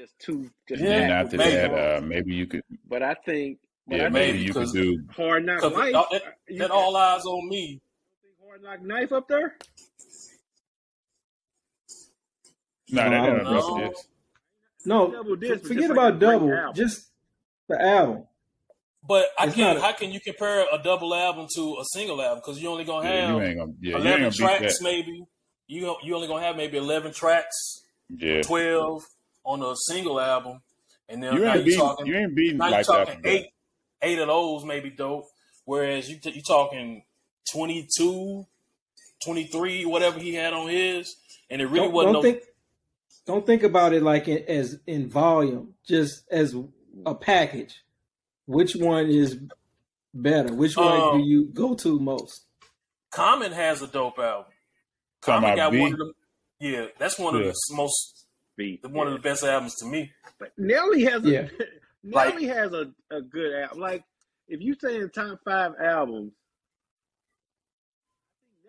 [0.00, 0.50] Just two.
[0.66, 1.50] Just And Yeah, then that after maybe.
[1.56, 4.60] that, uh, maybe you could, but I think, but yeah, I maybe think you could
[4.62, 5.04] 'cause- do.
[5.14, 5.94] Hard Knock Cause Life.
[5.94, 7.82] uh, that, you that got- all eyes on me.
[8.42, 9.58] Hard Knock Life up there.
[12.92, 13.84] No, No, that I don't doesn't know.
[13.90, 14.08] exist.
[14.86, 16.52] No, Double disc, forget like about double.
[16.52, 16.74] album.
[16.74, 17.10] Just
[17.68, 18.26] the album.
[19.06, 19.78] But I It's can't.
[19.78, 22.38] a- how can you compare a double album to a single album?
[22.44, 23.72] Because you're only gonna Yeah, have you ain't gonna.
[23.80, 25.24] Yeah, you ain't eleven gonna tracks, maybe.
[25.66, 29.04] You you only gonna have maybe eleven tracks, Yeah, twelve
[29.50, 30.60] on a single album,
[31.08, 31.80] and then you now ain't you're beating.
[31.80, 32.06] talking.
[32.06, 33.06] You ain't beating now you're like that.
[33.06, 33.46] talking eight.
[34.02, 35.26] Eight of those maybe dope.
[35.64, 37.02] Whereas you t- you talking
[37.52, 38.46] 22,
[39.24, 41.16] 23, whatever he had on his,
[41.50, 42.30] and it really Don't, wasn't don't no.
[42.30, 42.42] think.
[43.26, 45.74] Don't think about it like in, as in volume.
[45.86, 46.54] Just as
[47.06, 47.82] a package.
[48.46, 49.38] Which one is
[50.14, 50.52] better?
[50.54, 52.46] Which one Um, do you go to most?
[53.10, 54.50] Common has a dope album.
[55.20, 55.80] Common got B?
[55.80, 56.12] one of them.
[56.58, 58.26] Yeah, that's one of the most
[58.60, 58.86] Beat.
[58.90, 60.12] one of the best albums to me.
[60.38, 61.48] But Nelly has a Yeah.
[62.02, 63.80] Nelly has a, a good album.
[63.80, 64.04] Like
[64.48, 66.32] if you say in top five albums,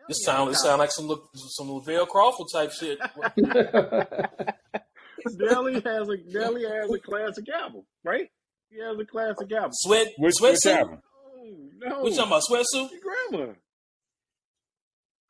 [0.07, 2.99] This sound it sound like some look some Lavell Crawford type shit.
[5.37, 8.29] Nelly has a Nelly has a classic album, right?
[8.69, 9.71] He has a classic album.
[9.73, 10.77] Sweat Which, which sweatsuit.
[10.77, 11.01] album?
[11.37, 11.99] Oh, no, no.
[12.03, 12.43] What you talking about?
[12.49, 12.89] Sweatsuit?
[13.29, 13.53] Grandma.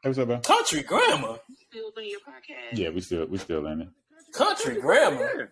[0.03, 0.41] What's up, man?
[0.41, 1.37] Country grammar.
[1.69, 2.77] Still doing your podcast?
[2.77, 3.87] Yeah, we still we still in it.
[4.33, 5.19] Country grammar.
[5.37, 5.45] Yeah.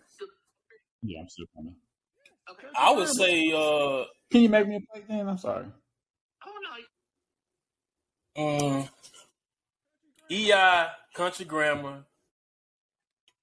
[1.02, 1.76] Yeah, I'm still coming.
[2.50, 2.68] Okay.
[2.76, 5.28] I would say uh Can you make me a plate then?
[5.28, 5.66] I'm sorry.
[6.46, 6.70] Oh no,
[8.36, 8.88] um,
[10.30, 12.04] EI Country Grammar.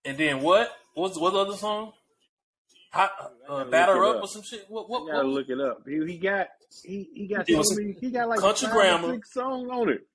[0.05, 0.71] And then what?
[0.93, 1.91] What's what other song?
[2.91, 3.11] Hot,
[3.47, 4.23] uh, batter up up.
[4.23, 4.65] or some shit.
[4.69, 5.33] What what, I gotta what?
[5.33, 5.81] look it up.
[5.85, 6.47] He, he got
[6.83, 7.95] he, he got It so was many.
[7.99, 9.07] He got like Country five Grammar.
[9.09, 10.07] or six songs on it.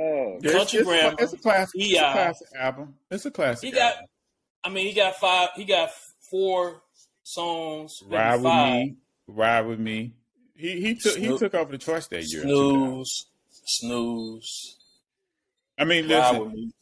[0.00, 1.80] Oh, Country it's, Grammar, It's a, classic.
[1.80, 2.94] It's a classic album.
[3.10, 3.68] It's a classic.
[3.68, 4.08] He got album.
[4.64, 5.90] I mean he got five he got
[6.30, 6.82] four
[7.22, 8.74] songs, maybe Ride with five.
[8.74, 8.96] me.
[9.26, 10.14] Ride with me.
[10.54, 12.42] He he took he took over the choice that year.
[12.42, 13.26] Snooze.
[13.64, 14.76] Snooze.
[15.78, 16.72] I mean, listen, me.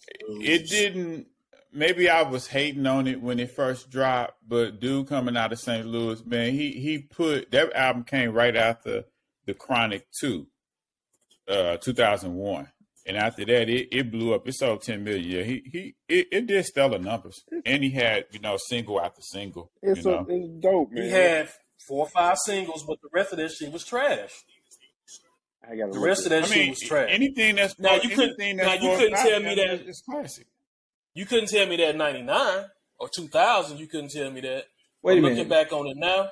[0.40, 1.26] it didn't
[1.72, 5.60] maybe I was hating on it when it first dropped, but dude coming out of
[5.60, 5.86] St.
[5.86, 9.04] Louis, man, he he put that album came right after
[9.46, 10.46] the Chronic Two,
[11.48, 12.68] uh, two thousand one,
[13.08, 14.46] and after that it, it blew up.
[14.46, 15.24] It sold ten million.
[15.30, 19.22] Yeah, he he it, it did stellar numbers, and he had you know single after
[19.22, 19.70] single.
[19.82, 21.04] It's, you a, it's dope, man.
[21.04, 21.48] He had
[21.86, 24.30] four or five singles, but the rest of that shit was trash.
[25.70, 27.08] I gotta The rest of that I shit mean, was trash.
[27.10, 30.46] anything that's Now, you couldn't- anything now, you couldn't tell me that- it's classic.
[31.14, 32.64] You couldn't tell me that '99
[32.98, 33.78] or 2000.
[33.78, 34.64] You couldn't tell me that.
[35.02, 35.36] Wait a But minute.
[35.38, 36.30] Looking back on it now,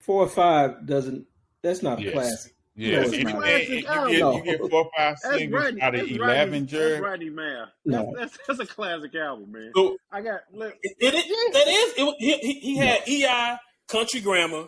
[0.00, 1.26] Four or five doesn't.
[1.62, 2.12] That's not a Yes.
[2.12, 2.52] classic.
[2.74, 3.46] Yeah, No, it's and- not.
[3.48, 4.32] and- you, get, No.
[4.36, 5.82] you get four or five That's singles Rodney.
[5.82, 7.02] out of That's eleven, Rodney, that's Jared.
[7.02, 7.66] Rodney Mayer.
[7.84, 8.14] No.
[8.16, 9.72] That's, that's that's a classic album, man.
[9.76, 11.94] so I got look, it, it, it- that is.
[11.98, 13.58] It, he, he, he had EI,
[13.88, 14.64] Country Grammar,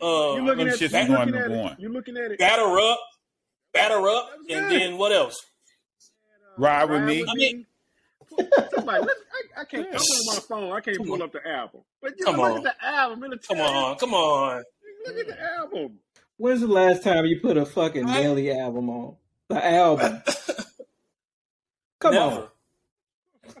[0.00, 1.62] uh, you looking at shits you is looking going at number it.
[1.62, 1.76] one.
[1.80, 2.38] You looking at it.
[2.38, 3.00] Batter Up,
[3.74, 4.70] Batter Up, and good.
[4.80, 5.44] then what else?
[6.56, 7.24] Ride with me.
[7.28, 7.66] I mean-
[8.74, 9.20] somebody, let's,
[9.56, 9.88] I, I can't.
[9.88, 10.72] I'm on my phone.
[10.72, 11.22] I can't Come pull on.
[11.22, 11.80] up the album.
[12.00, 12.66] But you Come know, look on.
[12.68, 13.38] at the album.
[13.48, 14.62] Come on, come on.
[15.06, 15.98] Look at the album.
[16.40, 19.16] When's the last time you put a fucking I- Nelly album on?
[19.50, 20.22] The album.
[22.00, 22.34] Come Never.
[22.34, 22.48] on.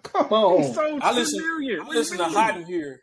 [0.02, 0.74] Come He on.
[0.74, 1.40] sold I two listen.
[1.46, 1.80] million.
[1.80, 2.34] I What do you listen to mean?
[2.34, 3.02] Hot in Here.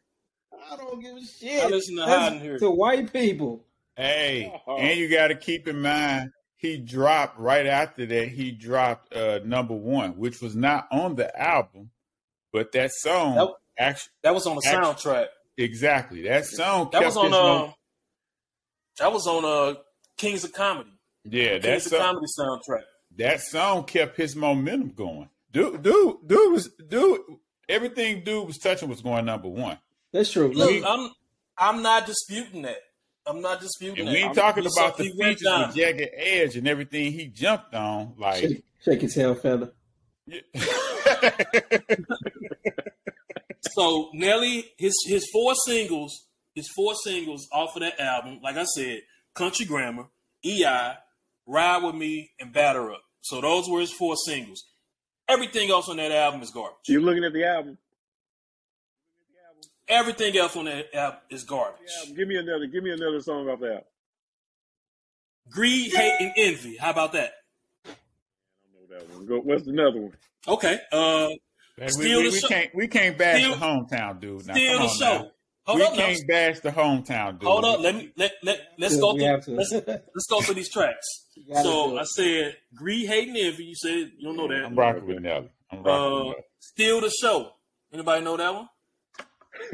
[0.71, 1.63] I don't give a shit.
[1.63, 2.57] I listen to That's Hot in Here.
[2.59, 3.63] To white people.
[3.95, 4.77] Hey, Oh.
[4.77, 8.29] and you got to keep in mind he dropped right after that.
[8.29, 11.91] He dropped uh, number one, which was not on the album,
[12.51, 15.27] but that song That- actually That was on the Act- soundtrack.
[15.57, 16.89] exactly that song.
[16.91, 17.71] That kept was on his mo- uh,
[18.99, 19.75] that was on uh
[20.17, 20.91] Kings of Comedy.
[21.25, 22.83] yeah, that Kings of Comedy soundtrack.
[23.17, 25.29] that song kept his momentum going.
[25.51, 27.19] Dude, dude, dude was dude.
[27.69, 29.77] Everything dude was touching was going number one.
[30.13, 30.49] That's true.
[30.53, 31.09] Look, We- I'm
[31.57, 32.77] I'm not disputing that.
[33.25, 34.11] I'm not disputing And that.
[34.11, 35.67] we ain't I'm- talking about saw- the he went features down.
[35.67, 38.13] with Jagged Edge and everything he jumped on.
[38.17, 39.73] Like, shake, shake his tail feather.
[43.71, 46.26] So Nelly, his his four singles,
[46.57, 49.01] his four singles off of that album, like I said,
[49.35, 50.05] Country Grammar,
[50.43, 50.93] EI,
[51.45, 53.01] Ride with Me, and Batter Up.
[53.21, 54.65] So those were his four singles.
[55.29, 56.77] Everything else on that album is garbage.
[56.87, 57.77] You're looking at the album?
[59.87, 61.79] Everything else on that album is garbage.
[61.87, 62.15] The album.
[62.15, 62.65] Give me another.
[62.65, 63.85] Give me another song off that.
[65.49, 66.75] Greed, hate, and envy.
[66.77, 67.33] How about that?
[67.85, 67.89] I
[68.73, 69.25] don't know that one.
[69.27, 69.39] Go.
[69.39, 70.13] What's another one?
[70.47, 70.79] Okay.
[70.91, 71.27] Uh,
[71.77, 72.47] Man, we, Steal we, the we show.
[72.47, 74.47] can't we can't bash Steal- the hometown dude.
[74.47, 75.17] Now, steal the show.
[75.19, 75.31] now.
[75.67, 77.47] Hold we up, can't bash the hometown dude.
[77.49, 77.79] Hold up.
[77.81, 79.51] Let me let let let's Yeah, go we through to.
[79.51, 81.05] let's, let's go through these tracks.
[81.61, 81.97] So.
[81.99, 83.65] I said greed, hate, and envy.
[83.65, 84.65] You said you don't know that.
[84.65, 85.49] I'm rocking with Nelly.
[85.71, 86.35] I'm rocking Uh, with Nelly.
[86.59, 87.51] Steal the show.
[87.93, 88.69] Anybody know that one?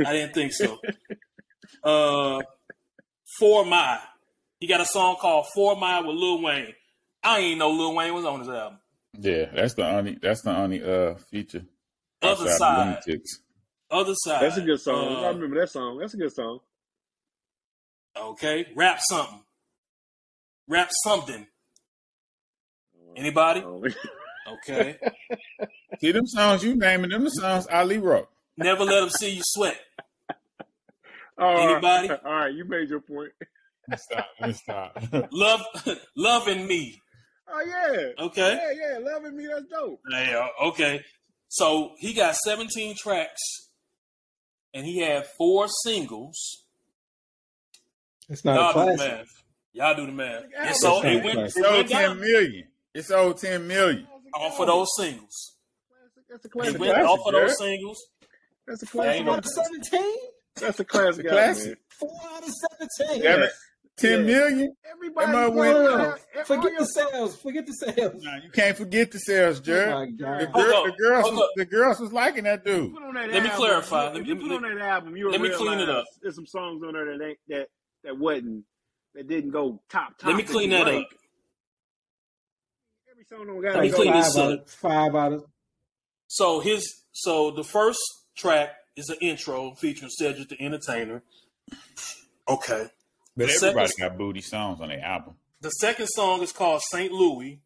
[0.05, 0.79] I didn't think so.
[1.83, 2.41] Uh,
[3.39, 3.99] For My.
[4.59, 6.73] He got a song called For My with Lil Wayne.
[7.23, 8.79] I ain't know Lil Wayne was on his album.
[9.19, 11.65] Yeah, that's the only that's the only uh feature.
[12.21, 13.17] Other outside of side.
[13.93, 14.09] Lunatics.
[14.09, 14.41] Other side.
[14.43, 15.15] That's a good song.
[15.23, 15.97] I Uh, remember that song.
[15.99, 16.59] That's a good song.
[18.15, 18.67] okay.
[18.75, 19.43] Rap something.
[20.67, 21.47] Rap something.
[23.15, 23.61] Anybody?
[23.63, 23.83] Oh,
[24.45, 24.97] Okay.
[26.01, 28.27] See them songs you naming them the songs Ali wrote.
[28.57, 29.79] Never let them see you sweat.
[31.37, 31.71] All right.
[31.71, 32.09] Anybody?
[32.25, 33.31] All right, you made your point.
[33.95, 34.27] Stop.
[34.53, 35.03] Stop.
[35.31, 35.61] Love,
[36.17, 36.99] loving me.
[37.47, 38.25] Oh yeah.
[38.25, 38.53] Okay.
[38.53, 38.97] Yeah, yeah.
[39.13, 39.99] Loving me, that's dope.
[40.11, 41.01] Yeah, okay.
[41.47, 43.41] So he got 17 tracks
[44.73, 46.65] and he had four singles.
[48.29, 49.17] It's not a Y'all do the classic.
[49.17, 49.43] math.
[49.73, 50.43] Y'all do the math.
[50.51, 52.67] Yeah, And so it went, a it It's over went ten down million.
[52.93, 54.07] It's over ten million.
[54.35, 55.55] off of those singles.
[56.29, 56.79] That's a It classic.
[56.79, 57.07] went album.
[57.09, 58.07] off of those singles.
[58.67, 59.25] That's a classic.
[59.25, 60.15] no- out of seventeen.
[60.55, 61.25] That's a classic.
[61.25, 61.79] It's a album, classic.
[61.89, 63.23] Four out of seventeen.
[63.23, 63.51] Damn it.
[63.95, 64.25] Ten Yeah.
[64.25, 64.75] million?
[64.91, 65.25] Everybody.
[65.27, 66.03] That mother went- no, all no.
[66.33, 67.35] your- Forget the your- sales.
[67.41, 68.23] Forget the sales.
[68.23, 69.91] Nah, you can't forget the sales, Oh Jared.
[69.93, 70.05] my
[70.39, 72.91] The, girl, the up, girls, was, the girls was liking that dude.
[72.93, 74.07] Put on that Let me album, clarify.
[74.07, 75.89] If Let me- you let put me- on that album, you'll let me clean it
[75.89, 76.05] up.
[76.21, 77.67] There's some songs on there that ain't that
[78.03, 78.65] that wasn't
[79.13, 80.27] that didn't go top top.
[80.29, 81.05] Let me clean that up.
[83.11, 83.95] Every song don't gotta me go.
[83.95, 84.59] clean five this out up.
[84.65, 85.45] of five out of
[86.27, 87.99] So his so the first
[88.35, 91.21] track is an intro featuring Cedric the Entertainer.
[92.49, 92.87] Okay.
[93.35, 95.35] But The everybody second- got booty songs on their album.
[95.61, 97.11] The second song is called St.
[97.11, 97.59] Louis.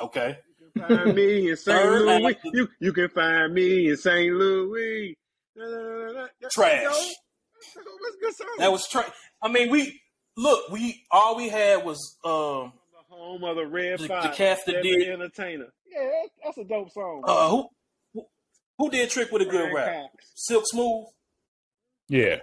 [0.00, 0.38] Okay.
[0.60, 1.84] You can Find me in St.
[1.90, 2.24] Louis.
[2.34, 2.34] album.
[2.52, 4.32] You you can find me in St.
[4.34, 5.16] Louis.
[5.56, 5.62] Trash.
[5.62, 6.40] dope.
[6.42, 6.84] That's dope.
[6.84, 8.46] That's a good song.
[8.58, 10.00] That was tra- I mean, we
[10.36, 10.68] look.
[10.70, 14.36] We all we had was um the home of the Red The- the Fox.
[14.36, 15.72] cast that Cedric did- Entertainer.
[15.86, 17.22] Yeah, that's, that's a dope song.
[17.26, 17.68] uh who
[18.12, 18.26] who,
[18.78, 20.10] who did Trick with a good Brian rap?
[20.12, 20.24] Cox.
[20.34, 21.06] Silk Smooth.
[22.08, 22.36] Yeah.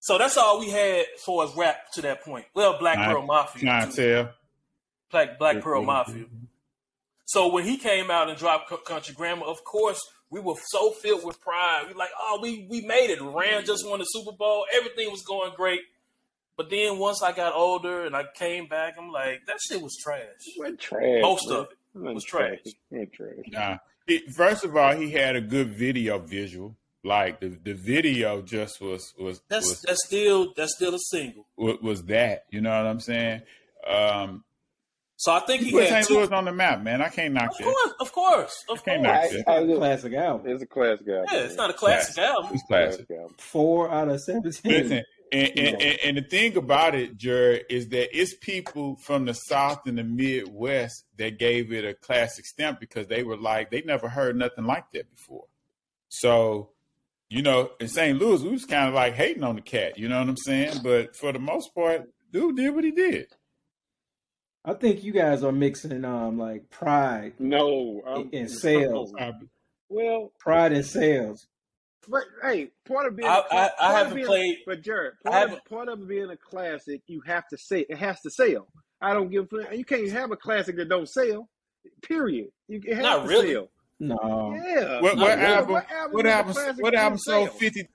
[0.00, 2.46] So that's all we had for us rap to that point.
[2.54, 3.60] Well, Black Pearl Mafia.
[3.60, 3.66] too.
[3.66, 4.30] Clientele.
[5.10, 6.24] Black Black Pearl Mafia.
[7.26, 10.92] So when he came out and dropped C- Country Grammar, of course we were so
[10.92, 11.84] filled with pride.
[11.88, 13.20] We like, oh, we we made it.
[13.20, 14.64] Ram just won the Super Bowl.
[14.74, 15.80] Everything was going great.
[16.56, 19.96] But then once I got older and I came back, I'm like, that shit was
[20.02, 20.22] trash.
[20.56, 21.22] What trash?
[21.22, 21.58] Most man.
[21.58, 21.78] of it.
[21.92, 22.58] What was trash.
[22.88, 23.34] What trash?
[23.48, 23.78] Nah.
[24.06, 26.74] It, first of all, he had a good video visual.
[27.04, 31.46] Like the, the video just was was That's was, that's still that's still a single.
[31.56, 32.44] was was that.
[32.50, 33.42] You know what I'm saying?
[33.88, 34.44] Um,
[35.16, 36.08] So I think he he put had St.
[36.08, 36.14] two.
[36.14, 37.00] Louis on the map, man.
[37.00, 37.64] I can't knock it, Of that.
[37.64, 39.32] course, of course, of can't course.
[39.32, 40.50] knock I, I, Classic album.
[40.50, 41.26] it's a classic album.
[41.32, 42.50] Yeah, it's not a classic album.
[42.54, 43.10] It's classic.
[43.10, 43.34] album.
[43.38, 44.72] Four out of seventeen.
[44.72, 49.26] Listen, and, and, and, and the thing about it, Jared, is that it's people from
[49.26, 53.70] the South and the Midwest that gave it a classic stamp because they were like,
[53.70, 55.44] they never heard nothing like that before.
[56.08, 56.70] So,
[57.30, 58.18] you know, in St.
[58.18, 60.78] Louis, we was kind of like hating on the cat, you know what I'm saying?
[60.82, 63.26] But for the most part, dude did what he did.
[64.64, 69.12] I think you guys are mixing um like pride No, um, and sales.
[69.88, 71.46] Well, Pride and sales.
[72.08, 74.82] but hey, part of being I- a cla- I- I haven't being a- played- but
[74.82, 78.20] Jared, part of, haven't- part of being a classic, you have to say it has
[78.22, 78.68] to sell.
[79.00, 81.48] I don't give a you can't have a classic that don't sell.
[82.02, 82.48] Period.
[82.66, 83.52] You it has Not to really.
[83.54, 83.70] sell.
[84.00, 84.54] No.
[84.64, 85.00] Yeah.
[85.00, 85.52] What, Not what really.
[85.52, 85.72] album?
[85.72, 86.76] What album What is album?
[86.78, 87.58] What that album don't sold sell?
[87.58, 87.88] fifty?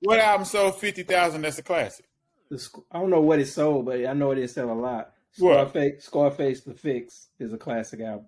[0.00, 1.42] What album sold fifty thousand?
[1.42, 2.06] That's a classic.
[2.50, 5.12] The, I don't know what it sold, but I know it didn't sell a lot.
[5.38, 5.70] What?
[5.70, 8.26] Scarface, Scarface The Fix is a classic album.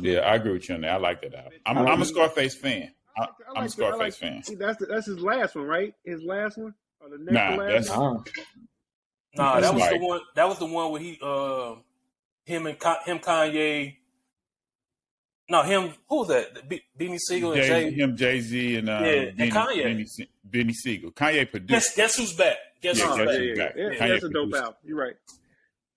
[0.00, 0.92] Yeah, I agree with you on that.
[0.92, 1.52] I like that album.
[1.66, 2.92] I'm, I'm a Scarface fan.
[3.16, 4.14] I I, like, I I'm a like the- Scarface like-
[4.46, 4.58] fan.
[4.58, 5.92] That's the, that's his last one, right?
[6.04, 8.24] His last one or the next Nah, to last that's- one?
[9.36, 9.54] Nah.
[9.54, 10.20] Nah, that was like- the one.
[10.36, 11.74] That was the one where he, uh,
[12.44, 13.96] him and him Kanye.
[15.50, 15.94] No, him.
[16.08, 16.68] Who was that?
[16.68, 17.96] B- Beanie Sigel and Jay, Jay.
[17.96, 19.82] him, Jay Z, and, um, Yeah, and Kanye.
[19.82, 21.10] Benny, Se- Benny Siegel.
[21.12, 21.68] Kanye produced.
[21.70, 22.56] Guess, guess who's back?
[22.82, 23.34] Guess Yeah, who's guess back?
[23.34, 23.74] yeah, who's yeah, back.
[23.76, 23.88] yeah.
[23.90, 24.74] Kanye That's a dope album.
[24.84, 25.14] You're right.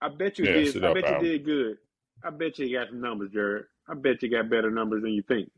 [0.01, 0.77] I bet you Yeah, did.
[0.77, 1.77] I dope bet you did good.
[2.23, 3.65] I bet you got some numbers, Jared.
[3.89, 5.51] I bet you got better numbers than you think.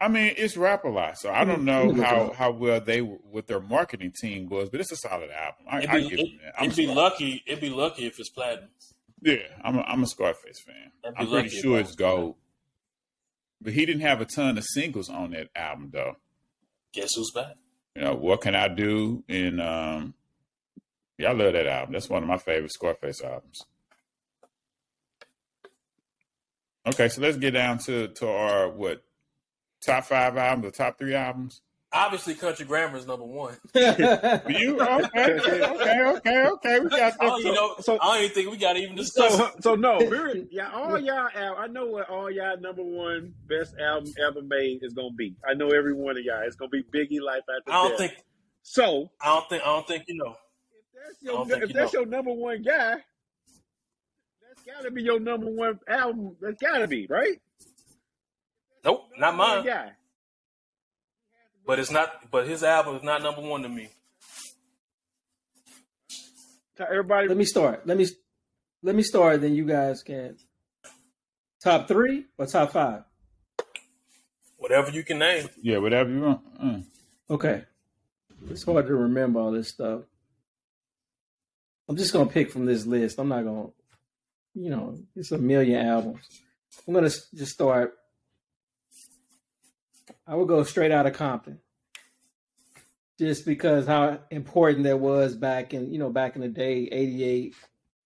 [0.00, 3.02] I mean, it's Rap-A-Lot, so I don't know me look it how, how well they
[3.02, 5.66] were- what their marketing team was, but it's a solid album.
[5.68, 6.64] I, It'd I give it, that.
[6.64, 7.42] it'd be lucky.
[7.46, 8.70] It'd be lucky if it's platinum.
[9.22, 10.90] Yeah, I'm a, I'm a Scarface fan.
[11.04, 12.36] I'd be I'm pretty sure it's gold.
[13.60, 16.16] But he didn't have a ton of singles on that album, though.
[16.92, 17.56] Guess who's back?
[17.94, 19.22] You know, what can I do?
[19.28, 20.14] And um,
[21.18, 21.92] yeah, I love that album.
[21.92, 23.60] That's one of my favorite Scarface albums.
[26.86, 29.02] Okay, so let's get down to to our what
[29.84, 31.60] top five albums, or top three albums.
[31.92, 33.56] Obviously, Country Grammar is number one.
[33.74, 36.80] You, okay, okay, okay, okay.
[36.80, 37.38] We got I don't, that.
[37.40, 39.36] even know, so- I don't even think we got to even discuss.
[39.36, 43.34] So, so no, we're, yeah, all y'all, al- I know what all y'all number one
[43.48, 45.34] best album ever made is gonna be.
[45.48, 46.42] I know every one of y'all.
[46.44, 47.98] It's gonna be Biggie Life After I don't Death.
[47.98, 48.12] think.
[48.62, 49.10] so.
[49.20, 49.62] I don't think.
[49.64, 50.36] I don't think you know.
[50.94, 52.00] If that's your, if you that's know.
[52.00, 52.96] your number one guy,
[54.46, 56.36] that's gotta be your number one album.
[56.40, 57.40] That's gotta be right.
[58.84, 59.64] Nope, not mine.
[59.66, 59.90] Guy.
[61.70, 62.28] But it's not.
[62.32, 63.90] But his album is not number one to me.
[66.80, 67.86] Everybody, let me start.
[67.86, 68.08] Let me
[68.82, 69.40] let me start.
[69.40, 70.36] Then you guys can
[71.62, 73.04] top three or top five.
[74.56, 75.48] Whatever you can name.
[75.62, 76.60] Yeah, whatever you want.
[76.60, 76.84] Mm.
[77.30, 77.62] Okay,
[78.50, 80.02] it's hard to remember all this stuff.
[81.88, 83.20] I'm just gonna pick from this list.
[83.20, 83.68] I'm not gonna,
[84.54, 86.26] you know, it's a million albums.
[86.88, 87.94] I'm gonna just start.
[90.30, 91.58] I would go straight out of Compton,
[93.18, 97.56] just because how important that was back in you know back in the day, '88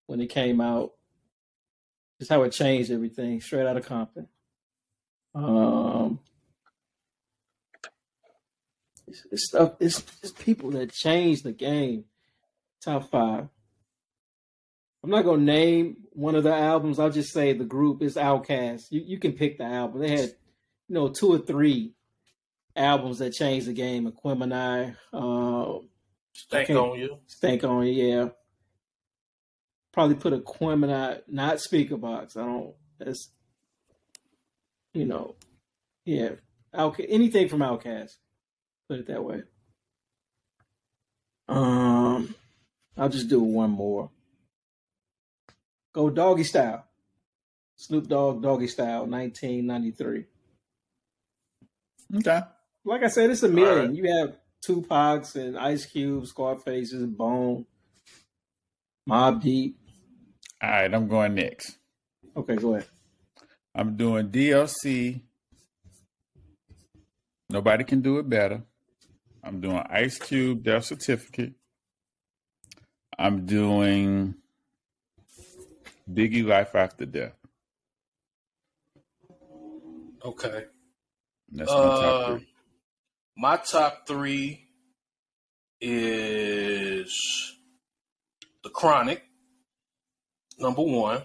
[0.06, 0.92] when it came out.
[2.18, 3.42] Just how it changed everything.
[3.42, 4.28] Straight out of Compton.
[5.34, 6.18] Um,
[9.06, 9.74] it's, it's stuff.
[9.78, 12.04] It's, it's people that changed the game.
[12.82, 13.48] Top five.
[15.02, 16.98] I'm not gonna name one of the albums.
[16.98, 18.84] I'll just say the group is Outkast.
[18.88, 20.00] You you can pick the album.
[20.00, 20.34] They had,
[20.88, 21.92] you know, two or three
[22.76, 24.10] albums that changed the game.
[24.10, 25.78] Aquemini, uh,
[26.36, 27.18] Stankonia.
[27.26, 28.28] Stank on You, yeah.
[29.92, 32.36] Probably put Aquemini, not Speakerboxxx.
[32.36, 32.74] I don't.
[32.98, 33.30] That's,
[34.92, 35.36] you know,
[36.04, 36.30] yeah.
[36.74, 38.16] Outkast, anything from Outkast,
[38.88, 39.42] Put it that way.
[41.48, 42.34] Um,
[42.96, 44.10] I'll just do one more.
[45.92, 46.84] Go Doggy Style.
[47.76, 50.24] Snoop Dogg Doggy Style, 1993.
[52.16, 52.40] Okay.
[52.84, 53.88] Like I said, it's a million.
[53.88, 53.94] right.
[53.94, 57.66] You have Tupac's and Ice Cube, Scarface's, Bone,
[59.08, 59.76] Mobb Deep.
[60.62, 61.78] All right, I'm going next.
[62.36, 62.88] Okay, go ahead.
[63.74, 65.20] I'm doing DLC.
[67.50, 68.62] Nobody can do it better.
[69.42, 71.52] I'm doing Ice Cube Death Certificate.
[73.18, 74.34] I'm doing
[76.10, 77.34] Biggie Life After Death.
[80.24, 80.64] Okay.
[81.52, 82.46] That's my top Uh, three.
[83.36, 84.68] My top three
[85.80, 87.12] is
[88.62, 89.22] the Chronic,
[90.58, 91.22] number one,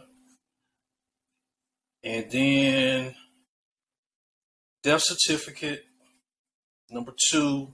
[2.04, 3.16] and then
[4.84, 5.84] Death Certificate,
[6.90, 7.74] number two,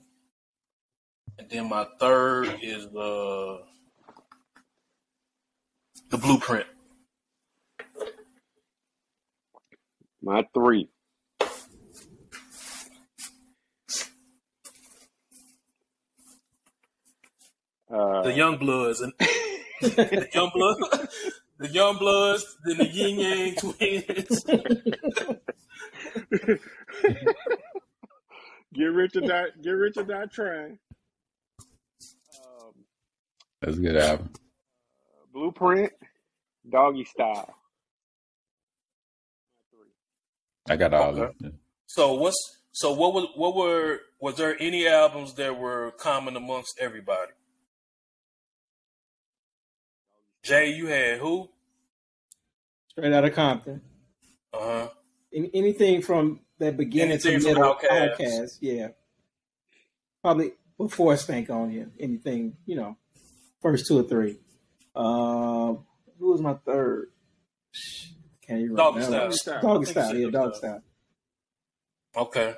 [1.38, 3.58] and then my third is uh,
[6.10, 6.68] the Blueprint.
[10.22, 10.90] My three.
[17.92, 19.14] Uh, The Young Bloods and
[19.82, 20.78] the Young Blood,
[21.60, 24.46] the Young Bloods, then the Ying Yang Twins.
[28.74, 29.46] get rich or die.
[29.62, 30.80] Get rich or die trying.
[32.38, 32.74] Um,
[33.62, 34.30] That's a good album.
[35.34, 35.92] Blueprint,
[36.70, 37.54] Doggy Style.
[40.68, 41.22] I got all Okay.
[41.22, 41.60] of them.
[41.86, 42.38] So what's
[42.72, 47.32] so what was what were was there any albums that were common amongst everybody?
[50.46, 51.50] Jay, you had who?
[52.90, 53.82] Straight out of Compton.
[54.54, 54.88] Uh huh.
[55.34, 58.12] Any, anything from that beginning to Anything from middle Outkast.
[58.12, 58.90] Outcast, yeah.
[60.22, 61.90] Probably before I Stankonia.
[62.00, 62.96] Anything, you know,
[63.60, 64.38] first two or three.
[64.96, 65.80] Um,
[66.20, 67.10] who was my third?
[68.46, 69.32] Can't even Doggy remember.
[69.32, 69.62] Style.
[69.64, 70.82] Doggy I style, yeah, said doggy Doggy style.
[72.18, 72.54] Okay.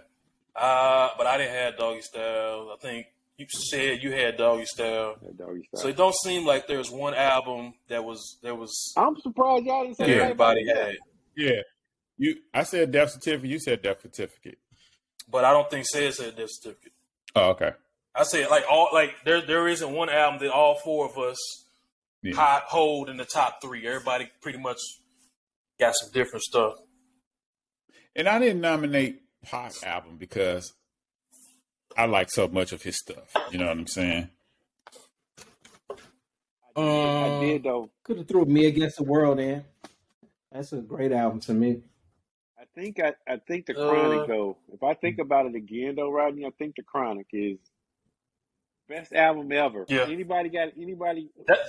[0.53, 2.75] Uh, but I didn't have Doggy Style.
[2.75, 3.07] I think
[3.37, 5.15] you said you had Doggy Style.
[5.21, 5.81] That Doggy Style.
[5.81, 9.83] So it don't seem like there's one album that was that was I'm surprised y'all
[9.83, 10.95] didn't say Yeah, everybody had.
[11.35, 11.61] Yeah.
[12.17, 14.57] You I said death certificate, you said death certificate.
[15.29, 16.93] But I don't think said said Death Certificate.
[17.35, 17.71] Oh, okay.
[18.15, 21.37] I said like all like there there isn't one album that all four of us
[22.23, 22.33] Yeah.
[22.35, 23.85] hot hold in the top three.
[23.85, 24.79] Everybody pretty much
[25.79, 26.73] got some different stuff.
[28.15, 30.73] And I didn't nominate Pac album because
[31.97, 33.33] I like so much of his stuff.
[33.51, 34.29] You know what I'm saying?
[36.75, 37.89] I did though.
[38.03, 39.65] Could have threw me against the world in.
[40.51, 41.81] That's a great album to me.
[42.59, 44.57] I think I, I think the Uh, Chronic though.
[44.71, 47.57] If I think about it again though, Rodney, I think the Chronic is
[48.87, 49.85] best album ever.
[49.89, 50.05] Yeah.
[50.07, 51.29] Anybody got anybody?
[51.47, 51.59] That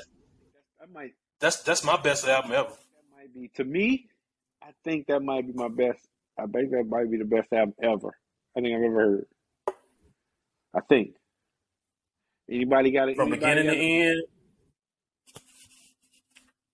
[0.78, 2.68] That might that's that's my best album ever.
[2.68, 4.08] that might be to me.
[4.62, 6.06] I think that might be my best.
[6.38, 8.14] I think that might be the best album ever.
[8.56, 9.26] I think I've ever heard.
[10.74, 11.14] I think.
[12.50, 13.16] Anybody got it?
[13.16, 14.10] From anybody beginning to it?
[14.10, 14.22] end.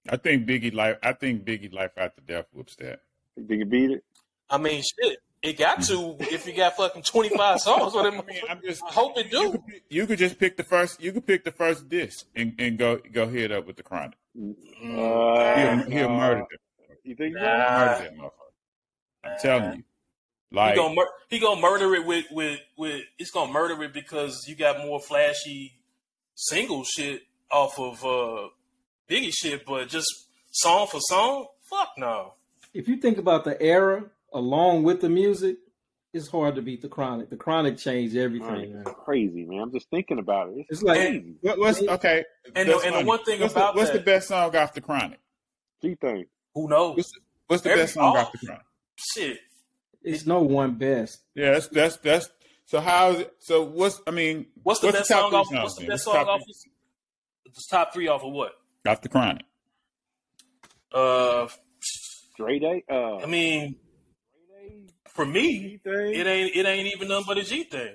[0.09, 3.01] I think Biggie life I think Biggie life after death whoops that.
[3.37, 4.05] Think you beat it?
[4.51, 5.19] I mean shit.
[5.43, 8.15] It got to if you got fucking twenty five songs on it.
[8.19, 9.53] I mean, I'm just I hope it you do.
[9.53, 12.79] could, you could just pick the first you could pick the first disc and, and
[12.79, 14.17] go go hit up with the chronic.
[14.37, 14.45] Uh,
[14.83, 16.17] He'll, he'll no.
[16.17, 16.97] murder them.
[17.03, 17.43] You think so?
[17.43, 17.49] Nah.
[17.79, 18.31] Murder that motherfucker.
[19.25, 19.85] I'm telling you.
[20.71, 24.45] He gonna mur- he gonna murder it with with with it's gonna murder it because
[24.49, 25.75] you got more flashy
[26.35, 28.49] single shit off of uh
[29.09, 30.07] Biggie shit, but just
[30.51, 32.35] song for song, fuck no.
[32.73, 35.59] If you think about the era along with the music,
[36.15, 37.29] it's hard to beat the Chronic.
[37.29, 38.49] The Chronic changed everything.
[38.49, 38.71] Right.
[38.73, 38.85] man.
[38.85, 39.61] Crazy man.
[39.61, 40.55] I'm just thinking about it.
[40.71, 41.35] It's, It's like crazy.
[41.43, 42.25] what, what's okay?
[42.57, 44.73] And the- and the one thing what's about the, what's that- the best song off
[44.73, 45.21] the chronic?
[45.83, 46.25] G thing.
[46.55, 46.97] Who knows?
[46.97, 48.65] What's the, what's the Every- best song all- off the chronic?
[48.97, 49.39] Shit.
[50.05, 51.21] It's no one best.
[51.35, 52.29] Yeah, that's that's that's
[52.67, 55.75] so how is it so what's I mean What's the best top song off what's
[55.77, 56.71] the best What's song off three-
[57.47, 58.53] the top three off of what?
[58.87, 59.43] off the chronic?
[60.93, 61.49] Uh
[62.37, 62.85] Dre Day.
[62.91, 63.77] Uh, I mean
[64.51, 67.95] Dre for me, it ain't it ain't even nothing but a G thing.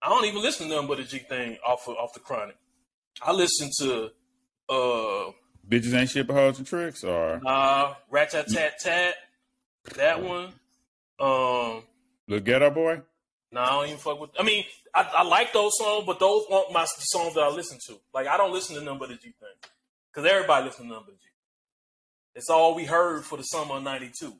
[0.00, 2.56] I don't even listen to nothing but a G thing off of, off the chronic.
[3.22, 4.10] I listen to
[4.68, 5.30] uh
[5.68, 9.14] Bitches ain't shit but hoes and tricks or uh Rat Tat Tat Tat,
[9.96, 10.52] that one.
[11.20, 11.82] Um
[12.28, 13.00] Little Ghetto Boy?
[13.50, 16.44] no, I don't even fuck with I mean, I, I like those songs, but those
[16.50, 17.96] aren't my songs that I listen to.
[18.14, 19.70] Like I don't listen to nothing but a G thing.
[20.14, 21.22] Cause everybody listens to nothing but a G.
[22.36, 24.34] It's all we heard for the summer of ninety two.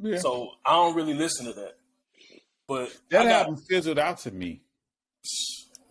[0.00, 0.18] Yeah.
[0.18, 1.76] So I don't really listen to that.
[2.68, 4.60] But that got, album fizzled out to me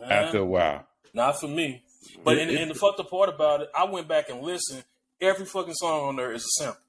[0.01, 0.85] uh, after a while.
[1.13, 1.83] Not for me.
[2.23, 4.83] But It- it- and the fucked up part about it, I went back and listened.
[5.21, 6.81] Every fucking song on there is a sample.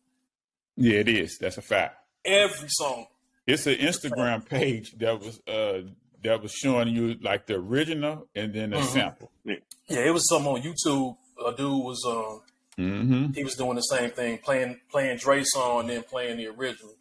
[0.76, 1.38] Yeah, it is.
[1.38, 1.96] That's a fact.
[2.24, 3.06] Every song.
[3.46, 5.82] It's an Instagram page that was uh
[6.22, 8.84] that was showing you like the original and then a Mhm.
[8.84, 9.30] sample.
[9.44, 9.56] Yeah,
[9.88, 11.16] it was some on YouTube.
[11.46, 12.42] A dude was um
[12.78, 13.32] Mm-hmm.
[13.32, 16.92] he was doing the same thing, playing playing Dre song and then playing the original.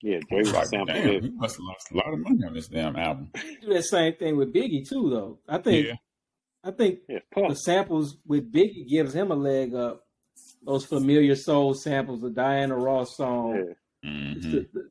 [0.00, 1.22] Yeah, Dre was Like, sample damn, it.
[1.24, 3.30] he must have lost a lot of money on this damn album.
[3.62, 5.38] Do that same thing with Biggie too, though.
[5.48, 5.94] I think Yeah.
[6.62, 10.06] I think Yeah, the samples with Biggie gives him a leg up.
[10.62, 13.54] Those familiar soul samples, the Diana Ross song.
[13.56, 13.62] Yeah.
[14.36, 14.90] It's hmm the- the-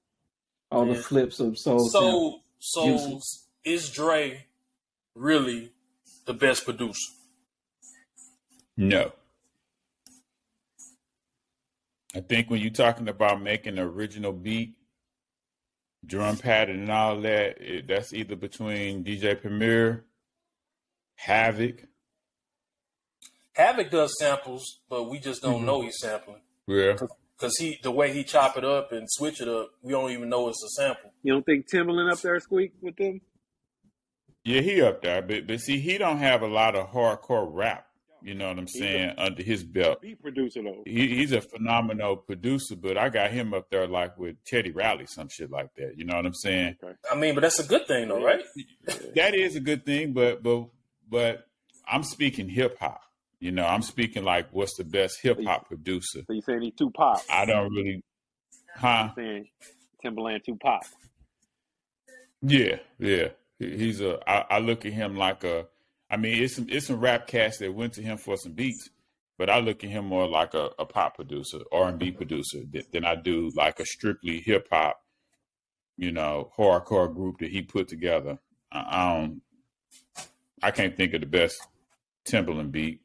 [0.74, 1.88] all the flips of soul.
[1.90, 2.44] Sample.
[2.60, 3.20] So, Juicy.
[3.22, 4.46] so is Dre
[5.16, 5.72] really
[6.26, 7.12] the best producer?
[8.76, 9.12] No.
[12.16, 14.76] I think when you're talking about making an original beat,
[16.06, 20.06] drum pattern and all that, it, that's either between DJ Premier,
[21.16, 21.84] Havoc,
[23.56, 25.66] Havoc does samples, but we just don't Mhm.
[25.66, 26.98] know he's sampling yeah,
[27.44, 30.30] because he the way he chop it up and switch it up, we don't even
[30.30, 31.12] know it's a sample.
[31.24, 33.20] You don't think Timbaland up there squeak with them?
[34.46, 37.88] yeah, he up there, but but see, he don't have a lot of hardcore rap.
[38.22, 40.02] You know what I'm He's a saying under his belt.
[40.02, 40.84] beat producer though.
[40.86, 45.08] He, he's a phenomenal producer, but I got him up there like with Teddy Riley,
[45.08, 45.98] some shit like that.
[45.98, 46.78] You know what I'm saying?
[46.82, 46.94] Okay.
[47.12, 48.42] I mean, but that's a good thing, though, right?
[49.16, 50.68] that is a good thing, but but
[51.10, 51.46] but
[51.86, 53.02] I'm speaking hip hop.
[53.44, 56.22] You know, I'm speaking like what's the best hip hop producer.
[56.26, 57.22] So you saying he's too pop?
[57.30, 58.02] I don't really,
[58.74, 59.10] huh?
[59.18, 59.50] saying
[60.02, 60.84] Timbaland pop.
[62.42, 63.28] Yeah, yeah.
[63.60, 64.18] He's a.
[64.26, 65.66] I, I look at him like a.
[66.10, 68.90] I mean, it's some it's some rap cats that went to him for some beats,
[69.38, 72.60] but I look at him more like a, a pop producer, R and B producer,
[72.72, 75.02] th- than I do like a strictly hip hop,
[75.98, 78.40] you know, hardcore group that he put together.
[78.72, 79.42] I, I don't.
[80.62, 81.58] I can't think of the best
[82.26, 83.03] Timbaland beat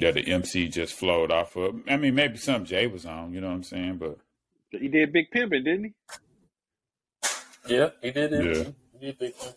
[0.00, 1.80] that the MC just flowed off of.
[1.88, 4.18] I mean, maybe some Jay was on, you know what I'm saying, but
[4.70, 5.94] He did Big Pimpin', didn't he?
[7.74, 8.56] Yeah, he did it.
[8.56, 8.64] Yeah.
[8.98, 9.52] He did big thing.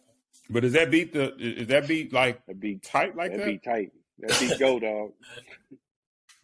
[0.49, 3.45] but is that beat the is that beat like That beat, tight like that that?
[3.45, 3.91] beat tight.
[4.19, 5.11] That beat go dog.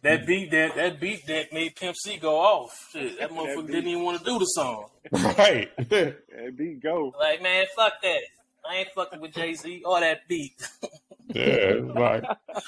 [0.02, 2.70] That beat that that beat that made Pimp C go off.
[2.90, 3.72] Shit, that motherfucker beat.
[3.74, 4.86] didn't even want to do the song.
[5.12, 5.68] Right.
[5.90, 7.12] That beat go.
[7.20, 8.20] Like, man, fuck that.
[8.68, 10.60] I ain't fucking with Jay Z or that beat.
[11.34, 11.74] yeah.
[11.82, 12.62] Like, I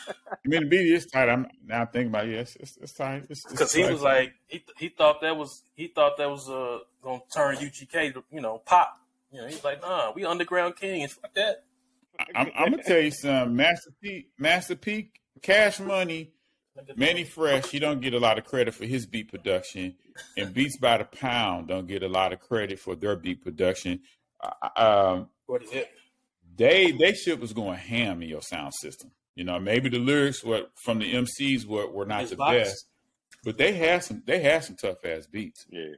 [0.45, 1.29] mean, the beat is tight.
[1.29, 2.33] I'm now thinking about it.
[2.35, 3.25] Yes, it's, it's tight.
[3.31, 3.93] It's, it's Because he tight.
[3.93, 8.15] was like, he he thought that was he thought that was uh gonna turn UGK
[8.15, 8.99] to you know pop.
[9.31, 11.15] You know, he's like, nah, we underground kings.
[11.15, 11.65] Fuck that.
[12.35, 16.33] I'm, I'm gonna tell you some Master P, Master P, Cash Money,
[16.97, 17.69] Mannie Fresh.
[17.71, 19.95] He don't get a lot of credit for his beat production,
[20.37, 24.01] and Beats by the Pound don't get a lot of credit for their beat production.
[24.77, 25.91] Um, What is it?
[26.57, 29.11] they they shit was going ham in your sound system.
[29.35, 32.57] You know, maybe the lyrics were from the MCs were, were not His the box.
[32.57, 32.87] best,
[33.45, 35.65] but they had some they had some tough ass beats.
[35.71, 35.95] Yeah.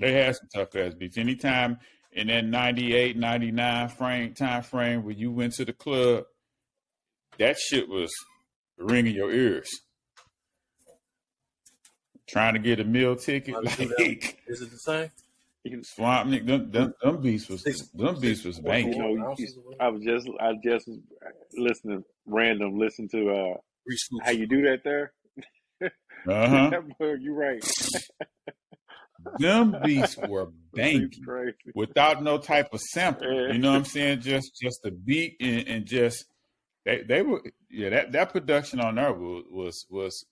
[0.00, 1.18] They had some tough ass beats.
[1.18, 1.78] Anytime
[2.12, 6.24] in that 98, 99 frame time frame where you went to the club,
[7.38, 8.10] that shit was
[8.78, 9.68] ringing your ears.
[12.28, 13.98] Trying to get a meal ticket, Wanna do that?
[13.98, 15.10] like Is it the same?
[15.82, 17.62] Swamp Nick, them, them, them beats was
[17.94, 18.94] them beats was You banking.
[18.94, 20.90] you, you- I was just I just
[21.54, 23.54] listening random listen to uh
[23.86, 25.12] Reese how you do that there.
[26.28, 26.70] Uh huh.
[27.20, 27.60] You right.
[29.38, 30.42] Them beats were
[30.74, 31.52] It's banking.
[31.74, 33.26] without no type of sample.
[33.26, 33.52] Yeah.
[33.52, 34.20] You know what I'm saying?
[34.20, 36.24] Just just the beat and, and just
[36.84, 40.24] they they were yeah that that production on there was was, was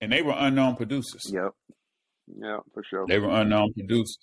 [0.00, 1.30] and they were unknown producers.
[1.32, 1.52] Yep.
[2.40, 3.06] Yeah, for sure.
[3.06, 4.18] They were unknown producers.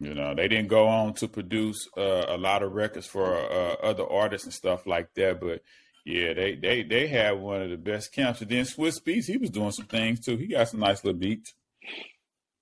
[0.00, 3.74] You know, they didn't go on to produce uh, a lot of records for uh,
[3.82, 5.62] other artists and stuff like that, but
[6.04, 8.40] yeah, they they they had one of the best camps.
[8.40, 10.36] And then Swizz Beatz, he was doing some things too.
[10.36, 11.52] He got some nice little beats.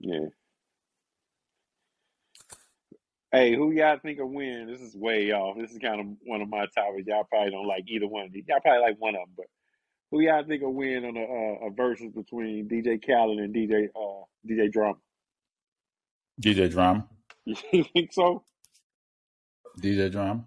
[0.01, 0.26] Yeah.
[3.30, 4.66] Hey, who y'all think will win?
[4.66, 5.57] This is way off.
[5.59, 7.07] This is kind of one of my topics.
[7.07, 8.45] Y'all probably don't like either one of these.
[8.49, 9.47] Y'all probably like one of them, but
[10.11, 13.89] who y'all think will win on a, uh, a versus between DJ Khaled and DJ
[13.95, 14.99] uh, DJ Drama?
[16.41, 17.07] DJ Drama,
[17.72, 18.42] You think so?
[19.80, 20.44] DJ Drama.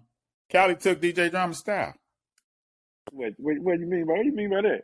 [0.52, 1.94] Khaled took DJ Drama style.
[3.12, 4.82] What, what What do you mean by What do you mean by that?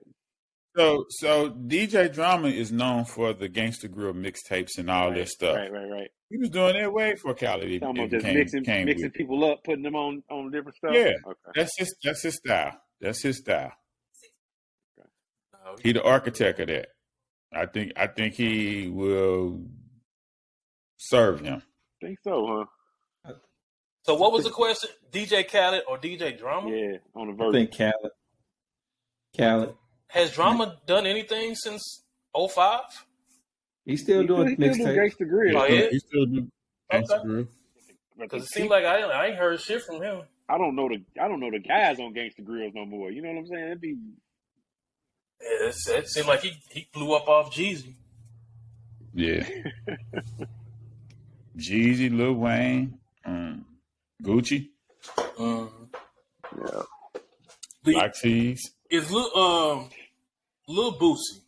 [0.76, 5.32] So, so DJ Drama is known for the Gangster Grill mixtapes and all right, this
[5.32, 5.56] stuff.
[5.56, 6.10] Right, right, right.
[6.28, 7.64] He was doing that way for Khaled.
[7.64, 9.14] It, it about just came, mixing came mixing with.
[9.14, 10.92] people up, putting them on on different stuff.
[10.92, 11.12] Yeah.
[11.26, 11.50] Okay.
[11.54, 11.96] That's his.
[12.02, 12.78] That's his style.
[13.00, 13.72] That's his style.
[15.52, 16.88] No, He the architect of that.
[17.52, 17.92] I think.
[17.96, 19.62] I think he will
[20.98, 21.62] serve him.
[22.00, 22.66] Think so,
[23.24, 23.32] huh?
[24.02, 24.90] So what was the question?
[25.10, 26.70] DJ Khaled or DJ Drama?
[26.70, 28.12] Yeah, on the I think Khaled.
[29.36, 29.74] Khaled.
[30.08, 32.04] Has Drama done anything since
[32.36, 32.80] 05?
[33.84, 34.96] He's still He doing he still do mixtapes.
[34.96, 35.58] Gangsta Grill.
[35.58, 35.88] Oh, yeah?
[35.90, 36.52] He still doing
[36.90, 37.24] Gangster Okay.
[37.24, 37.48] Grill.
[38.18, 40.22] Because it seems like I, I ain't heard shit from him.
[40.48, 43.10] I don't know the I don't know the guys on Gangsta Grillz no more.
[43.10, 43.64] You know what I'm saying?
[43.64, 43.96] It'd be
[45.40, 45.68] Yeah,
[45.98, 47.96] it seemed like he, he blew up off Jeezy.
[49.12, 49.46] Yeah.
[51.56, 53.64] Jeezy, Lil Wayne, um,
[54.22, 54.68] Gucci,
[55.38, 55.70] Mm.
[56.58, 56.82] yeah.
[57.84, 58.72] The, Black Tees.
[58.90, 59.90] is Lil, um,
[60.68, 61.40] Lil Boosie,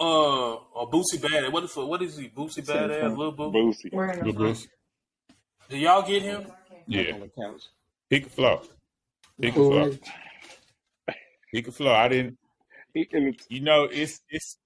[0.00, 1.52] Uh, or Boosie Bad.
[1.52, 2.28] What is what is he?
[2.28, 3.16] Boosie Same Badass.
[3.16, 3.50] Lil Boo.
[3.50, 3.92] Boosie.
[3.92, 4.36] We're Lil front.
[4.36, 4.68] Bruce.
[5.68, 6.46] Did y'all get him?
[6.86, 7.62] Yeah, On the couch.
[8.08, 8.62] he could flow.
[9.40, 9.96] He could flow.
[11.50, 11.92] He could flow.
[11.92, 12.38] I didn't.
[12.94, 14.56] He, and You know, it's it's.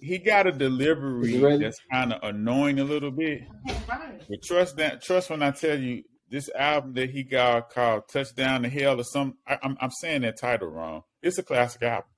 [0.00, 3.42] He got a delivery that's kind of annoying a little bit.
[3.66, 5.02] But trust that.
[5.02, 9.04] Trust when I tell you this album that he got called "Touchdown to Hell" or
[9.04, 9.38] some.
[9.46, 11.02] I, I'm I'm saying that title wrong.
[11.22, 12.08] It's a classic album.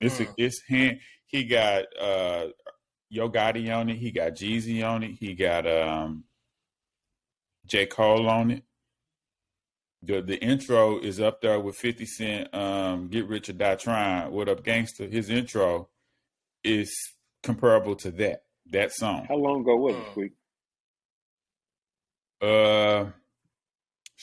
[0.00, 0.34] It's a, Mm.
[0.36, 0.98] it's him.
[1.26, 2.48] He got uh
[3.08, 3.96] Yo Gotti on it.
[3.96, 5.12] He got Jeezy on it.
[5.12, 6.24] He got um
[7.66, 8.62] J Cole on it.
[10.02, 12.54] The the intro is up there with Fifty Cent.
[12.54, 14.30] Um, Get Rich or Die Trying.
[14.32, 15.06] What up, gangster?
[15.06, 15.88] His intro
[16.64, 16.92] is
[17.42, 18.42] comparable to that
[18.72, 19.24] that song.
[19.28, 20.10] how long ago was it, Hmm.
[20.12, 20.32] Squeak?
[22.42, 23.04] Uh,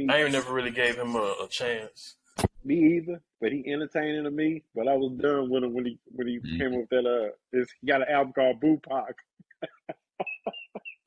[0.10, 2.16] I ain't never really gave him a, a chance.
[2.64, 4.64] Me either, but he entertaining to me.
[4.76, 6.58] But I was done with him when he when he Mhm.
[6.58, 7.06] came up with that.
[7.06, 8.80] Uh, this, he got an album called Boo.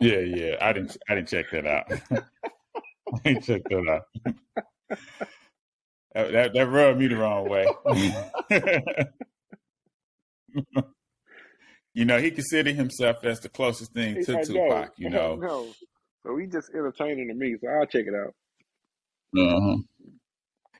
[0.00, 0.56] Yeah, yeah.
[0.60, 1.86] I didn't I didn't check that out.
[3.14, 4.02] I didn't check that out.
[6.14, 7.66] That, that that rubbed me the wrong way.
[11.92, 15.34] you know, he considered himself as the closest thing to know, Tupac, you know.
[15.34, 15.74] know.
[16.22, 18.32] So he just entertaining to me, so I'll check it out.
[19.36, 19.76] Uh-huh.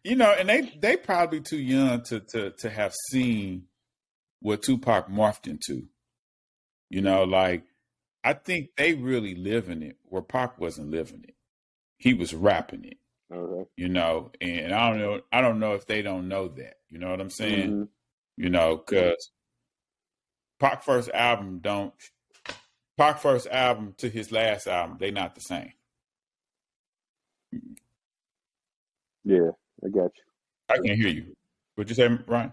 [0.05, 3.65] You know, and they they probably too young to to to have seen
[4.41, 5.89] what Tupac morphed into.
[6.91, 7.65] You know, like
[8.23, 11.35] I think they really living it where Pac wasn't living it.
[11.97, 12.99] He was rapping it,
[13.33, 13.69] Okay.
[13.77, 16.75] you know, and I don't know I don't know if they don't know that.
[16.91, 17.71] You know what I'm saying?
[17.71, 17.89] Mhm.
[18.37, 19.31] You know, cuz
[20.61, 21.95] Pac first album don't
[22.99, 25.73] Pac first album to his last album, they not the same.
[29.25, 29.51] Yeah,
[29.85, 30.25] I got you.
[30.69, 31.37] I can't hear you.
[31.75, 32.53] What'd you say, Ryan?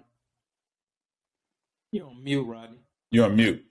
[1.91, 2.77] You're on mute, Rodney.
[3.11, 3.65] You're on mute.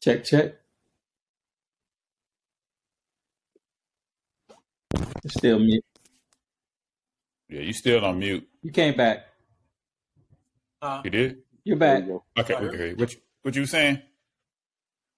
[0.00, 0.54] Check, check.
[5.24, 5.84] It's still mute.
[7.48, 8.48] Yeah, you still on mute.
[8.62, 9.26] You came back.
[10.80, 11.38] Uh, You did?
[11.64, 12.06] You're back.
[12.06, 12.94] you Okay, okay.
[12.94, 14.00] What you, what you saying?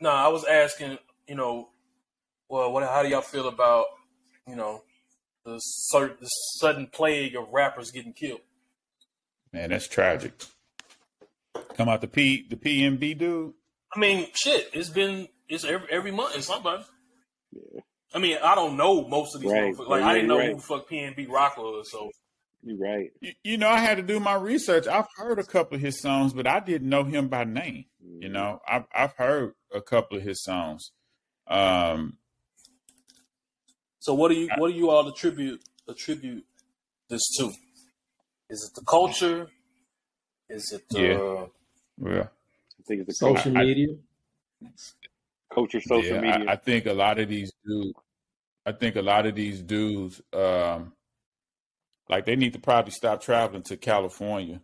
[0.00, 0.98] no, I was asking.
[1.26, 1.68] You know,
[2.48, 2.82] well, what?
[2.84, 3.86] How do y'all feel about
[4.46, 4.82] you know
[5.44, 8.40] the, cer- the sudden plague of rappers getting killed?
[9.52, 10.32] Man, that's tragic.
[11.74, 13.54] Come out the P the PNB dude.
[13.94, 14.70] I mean, shit.
[14.72, 16.84] It's been it's every every month it's somebody.
[17.52, 17.80] Yeah.
[18.14, 19.74] I mean, I don't know most of these Right.
[19.74, 19.88] motherfuckers.
[19.88, 21.90] Like, Yeah, I didn't know you're who the fuck PNB Rock was.
[21.90, 22.10] So,
[22.62, 23.10] You're right.
[23.20, 24.86] You, you know, I had to do my research.
[24.86, 27.84] I've heard a couple of his songs, but I didn't know him by name.
[28.20, 30.90] You know, I've I've heard a couple of his songs.
[31.46, 32.16] Um,
[34.00, 36.44] so what do you what do you all attribute attribute
[37.08, 37.50] this to?
[38.50, 39.48] Is it the culture?
[40.48, 41.46] Is it the Yeah.
[41.98, 43.96] well, I think it's the Social I- media.
[45.52, 46.46] culture, social yeah, media.
[46.48, 47.92] I, I think a lot of these dudes,
[48.66, 50.92] I think a lot of these dudes, um,
[52.08, 54.60] like they need to probably stop traveling to California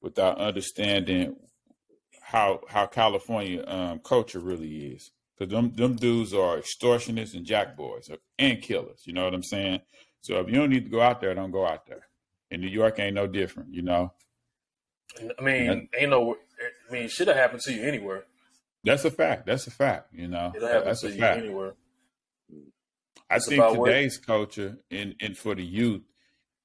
[0.00, 1.36] without understanding
[2.22, 5.10] how how California um, culture really is.
[5.38, 9.02] Because them them dudes are extortionists and jackboys uh, and killers.
[9.04, 9.80] You know what I'm saying?
[10.20, 12.06] So if you don't need to go out there, don't go out there.
[12.50, 13.72] And New York ain't no different.
[13.72, 14.12] You know,
[15.38, 16.36] I mean, ain't no.
[16.88, 18.24] I mean, shit have happened to you anywhere.
[18.82, 19.46] that's a fact.
[19.46, 20.12] That's a fact.
[20.12, 21.40] You know, It'll happen that's to you fact.
[21.40, 21.74] anywhere.
[23.30, 26.02] I It's think today's culture and, and for the youth,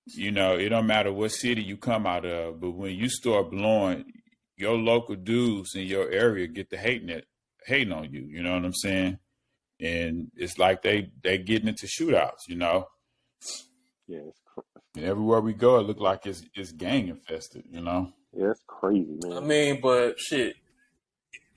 [0.06, 3.52] you know, it don't matter what city you come out of, but when you start
[3.52, 4.06] blowing,
[4.56, 7.26] your local dudes in your area get the hating it,
[7.66, 8.22] hating on you.
[8.22, 9.20] You know what I'm saying?
[9.80, 12.48] And it's like they they getting into shootouts.
[12.48, 12.88] You know,
[14.08, 14.62] yeah, it's cr-
[14.96, 17.64] and everywhere we go, it look like it's it's gang infested.
[17.70, 19.34] You know, yeah, it's crazy, man.
[19.38, 20.56] I mean, but shit,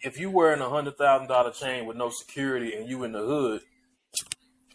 [0.00, 3.20] if you wearing a hundred thousand dollar chain with no security and you in the
[3.20, 3.60] hood,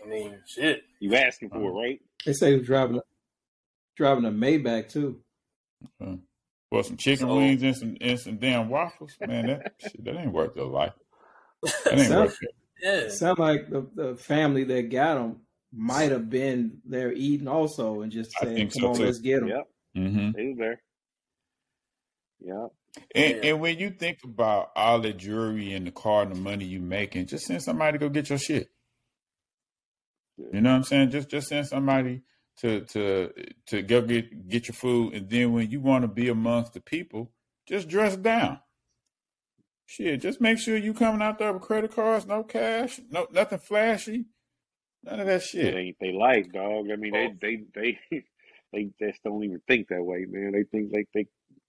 [0.03, 0.83] I mean, shit.
[0.99, 2.01] You asking for it, right?
[2.25, 3.01] They say he was driving a,
[3.97, 5.19] driving a Maybach too.
[5.99, 6.15] Uh,
[6.71, 9.47] well, some chicken So- wings and some and some damn waffles, man.
[9.47, 10.93] That shit, that ain't worth your life.
[11.63, 12.31] That Sound-
[12.81, 15.37] Yeah, Sound like the, the family that got him
[15.73, 19.05] might have been there eating also and just saying, think "Come so, on, too.
[19.05, 20.31] let's get him." Yep, Mm-hmm.
[20.31, 20.81] they was there.
[22.43, 22.67] Yeah,
[23.13, 23.51] And, Yeah.
[23.51, 26.79] and when you think about all the jewelry and the car and the money you
[26.79, 28.69] making, just send somebody to go get your shit.
[30.51, 31.11] You know what I'm saying?
[31.11, 32.23] Just just send somebody
[32.61, 33.31] to to
[33.67, 36.81] to go get get your food, and then when you want to be amongst the
[36.81, 37.31] people,
[37.67, 38.59] just dress down.
[39.91, 43.59] Shit, just make sure you coming out there with credit cards, no cash, no nothing
[43.59, 44.23] flashy,
[45.03, 45.75] none of that It shit.
[45.75, 46.85] ain't they like, dog.
[46.89, 48.23] I mean, Oh, they they they
[48.71, 50.53] they just don't even think that way, man.
[50.53, 51.25] They think like they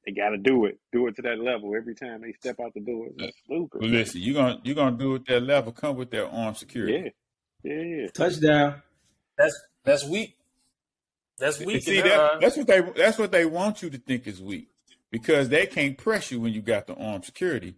[0.06, 2.72] they got to do it, do it to that level every time they step out
[2.74, 3.06] the door.
[3.06, 3.90] Uh, It's stupid, But man.
[3.90, 5.72] listen, you gonna you gonna do it that level.
[5.72, 7.12] Come with that armed security.
[7.64, 8.06] Yeah, yeah, yeah.
[8.14, 8.82] Touchdown.
[9.36, 10.36] that's that's weak.
[11.38, 14.40] That's weak see that that's what they that's what they want you to think is
[14.40, 14.68] weak
[15.10, 17.74] because they can't press you when you got the armed security.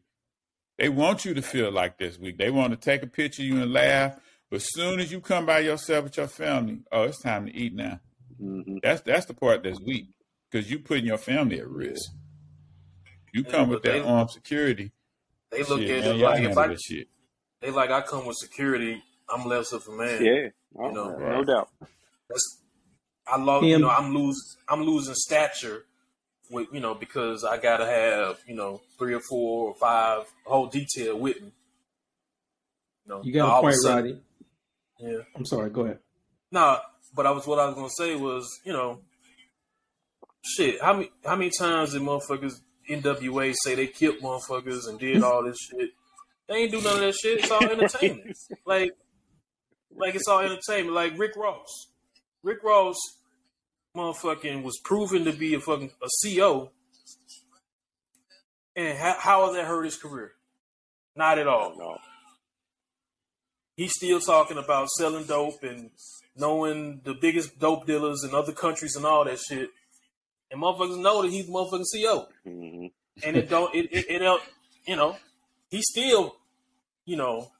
[0.79, 2.39] They want you to feel like this week.
[2.39, 4.19] They want to take a picture of you and laugh.
[4.51, 7.75] But soon as you come by yourself with your family, oh, it's time to eat
[7.75, 8.01] now.
[8.39, 10.07] hmm That's that's the part that's weak
[10.51, 12.11] because you're putting your family at risk.
[13.33, 14.93] You Yeah, come with that they armed security,
[15.51, 16.15] they look shit, at man.
[16.17, 17.09] it Y'all like if I this shit.
[17.61, 20.23] they like I come with security, I'm less of a man.
[20.23, 20.49] Yeah,
[20.79, 21.69] oh, You know, no doubt.
[22.29, 22.59] that's
[23.27, 25.85] I love you know I'm lose I'm losing stature
[26.55, 30.69] with you know because I gotta have you know three or four or five whole
[30.69, 31.53] detail with me.
[33.05, 34.21] You know, You got a point, sudden, Roddy.
[35.01, 35.23] Yeah.
[35.37, 35.69] I'm sorry.
[35.69, 35.99] Go ahead.
[36.51, 36.79] No,
[37.15, 39.01] but I was what I was gonna say was, you know,
[40.43, 40.81] shit.
[40.81, 42.55] How many how many times did motherfuckers
[42.89, 45.91] NWA say they killed motherfuckers and did all this shit?
[46.49, 47.41] They ain't do none of that shit.
[47.41, 48.37] It's all entertainment.
[48.67, 48.93] like,
[49.97, 50.95] like it's all entertainment.
[50.95, 51.89] Like Rick Ross.
[52.43, 52.97] Rick Ross,
[53.97, 56.71] motherfucking, was proven to be a fucking a CO.
[58.77, 60.33] And how, how has that hurt his career?
[61.17, 61.99] Not at all No,
[63.77, 65.91] he's still talking about selling dope and
[66.37, 69.71] knowing the biggest dope dealers in other countries and all that shit.
[70.51, 72.27] And motherfuckers know that he's motherfucking CEO.
[72.45, 72.87] hmm
[73.23, 74.43] And it don't it it, it don't
[74.87, 75.17] you know,
[75.71, 76.37] he's still,
[77.05, 77.51] you know,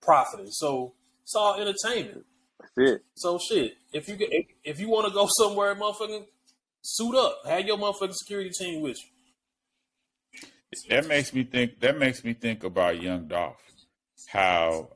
[0.00, 0.50] profiting.
[0.50, 2.24] So it's all entertainment.
[2.60, 3.02] That's it.
[3.14, 3.74] So shit.
[3.92, 6.24] If you get if, if you want to go somewhere, motherfucking
[6.82, 7.40] suit up.
[7.46, 10.48] Have your motherfucking security team with you.
[10.90, 11.80] That makes me think.
[11.80, 13.60] That makes me think about Young Dolph.
[14.28, 14.90] How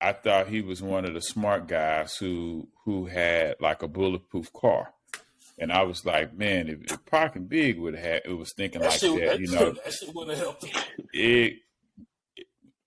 [0.00, 4.52] I thought he was one of the smart guys who who had like a bulletproof
[4.52, 4.92] car,
[5.58, 8.82] and I was like, man, if, if Pac and Big would have it was thinking
[8.82, 9.72] That like shit, that, that, you know.
[9.72, 10.82] that shit wouldn't have helped him.
[11.14, 11.54] It.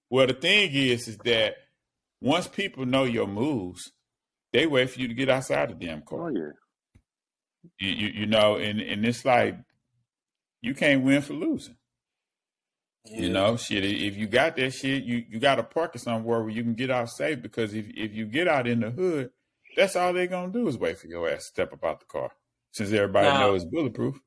[0.09, 1.55] Well, the thing is, is that
[2.21, 3.91] once people know your moves,
[4.55, 6.29] they wait for you to get outside the damn car.
[6.29, 6.31] Oh car.
[6.31, 6.51] yeah,
[7.79, 9.57] You, you, you know, and and it's like
[10.61, 11.75] you can't win for losing.
[13.05, 13.85] You know, shit.
[13.85, 16.73] If you got that shit, you you got to park it somewhere where you can
[16.73, 17.41] get out safe.
[17.41, 19.29] Because if if you get out in the hood,
[19.75, 22.05] that's all they're gonna do is wait for your ass to step up out the
[22.07, 22.31] car.
[22.71, 24.19] Since everybody Now- knows it's bulletproof.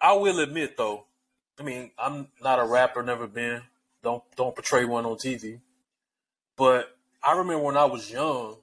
[0.00, 1.06] I will admit though,
[1.58, 3.62] I mean, I'm not a rapper, never been.
[4.02, 5.60] Don't don't portray one on TV.
[6.56, 6.88] But
[7.22, 8.56] I remember when I was young,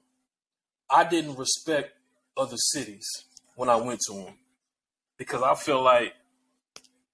[0.94, 1.92] I didn't respect
[2.36, 3.04] other cities
[3.56, 4.34] when I went to them
[5.16, 6.12] because I feel like,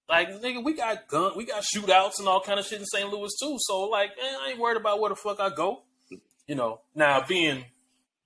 [0.07, 3.11] like nigga, we got gun, we got shootouts and all kind of shit in St.
[3.11, 3.57] Louis too.
[3.61, 5.85] So like, man, I ain't worried about where the fuck I go.
[6.47, 7.65] You know, now being,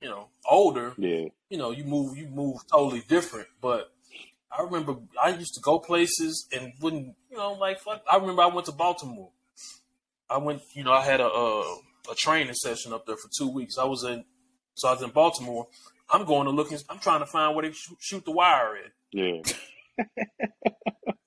[0.01, 1.27] you know, older, yeah.
[1.49, 3.47] you know, you move you move totally different.
[3.61, 3.93] But
[4.51, 8.03] I remember I used to go places and wouldn't, you know, like fuck.
[8.11, 9.31] I remember I went to Baltimore.
[10.29, 11.61] I went, you know, I had a a,
[12.11, 13.79] a training session up there for two weeks.
[13.79, 14.25] I was in,
[14.75, 15.67] so I was in Baltimore.
[16.11, 16.71] I'm going to look.
[16.71, 18.93] and- I'm trying to find where they shoot, shoot the wire at.
[19.13, 19.41] Yeah,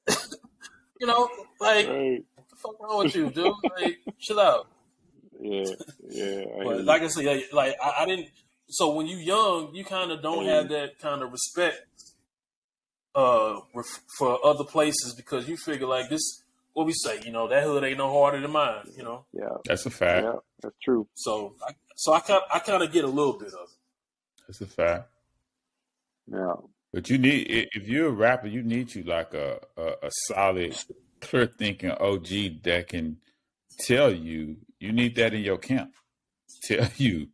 [1.00, 1.30] You know,
[1.60, 2.24] like right.
[2.36, 3.54] what the fuck wrong with you, dude?
[3.80, 4.68] Like, chill out.
[5.39, 5.66] Yeah,
[6.10, 6.24] yeah.
[6.24, 6.84] I hear But you.
[6.84, 8.30] like I said, like, like I, I didn't.
[8.70, 11.84] So when you young, you kind of don't have that kind of respect
[13.16, 13.60] uh
[14.18, 16.43] for other places because you figure like this.
[16.78, 19.25] What we say, you know, that hood ain't no harder than mine, you know.
[19.34, 20.23] yeah, That's a fact.
[20.23, 20.36] yeah.
[20.61, 21.07] That's true.
[21.15, 23.80] So, I, so I kind, I kind of get a little bit of it.
[24.47, 25.09] That's a fact.
[26.32, 26.53] Yeah,
[26.93, 30.78] But you need if you're a rapper, you need you like a a, a solid,
[31.19, 32.28] clear thinking OG
[32.61, 33.17] that can
[33.80, 34.57] tell you.
[34.80, 35.95] You need that in your camp.
[36.61, 37.30] Tell you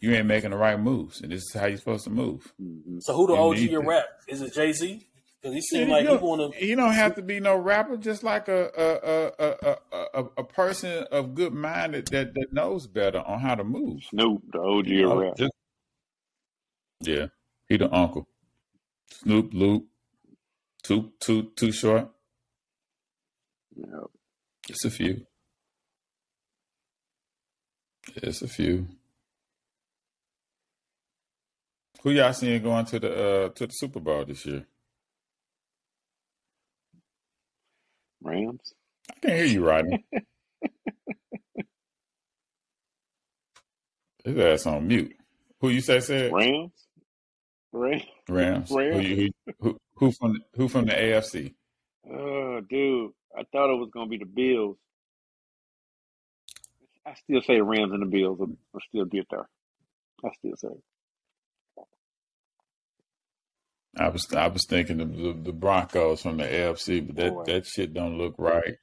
[0.00, 2.54] you ain't making the right moves, and this is how you're supposed to move.
[2.56, 4.04] hmm So who the You OG your rap?
[4.28, 5.08] Is it Jay Z?
[5.42, 6.64] Because he seemed like you he don't- want to.
[6.64, 10.24] You don't have to be no rapper, just like a a a a, a, a,
[10.38, 14.02] a person of good mind that, that that knows better on how to move.
[14.04, 15.36] Snoop, the OG You of know, rap.
[15.36, 15.52] just-
[17.00, 17.26] yeah,
[17.68, 18.28] he the uncle.
[19.10, 19.86] Snoop, Loop,
[20.84, 22.08] too too too short.
[23.74, 24.04] Yeah.
[24.68, 25.26] It's a few.
[28.14, 28.86] It's a few.
[32.02, 34.66] Who y'all seeing going to the uh to the Super Bowl this year?
[38.22, 38.74] Rams.
[39.10, 40.04] I can't hear you, Rodney.
[44.24, 45.16] His ass on mute.
[45.60, 46.32] Who you say said?
[46.32, 46.72] Rams.
[47.72, 48.04] Rams.
[48.28, 48.68] Rams.
[48.68, 49.04] Who, Rams.
[49.04, 51.54] you, who, who, who from who from the AFC?
[52.08, 54.76] Oh, uh, dude, I thought it was gonna be the Bills.
[57.06, 59.48] I still say Rams and the Bills will, will still get there.
[60.24, 60.68] I still say.
[63.98, 67.44] I was I was thinking of the, the Broncos from the AFC, but that, Boy.
[67.44, 68.76] that shit don't look right.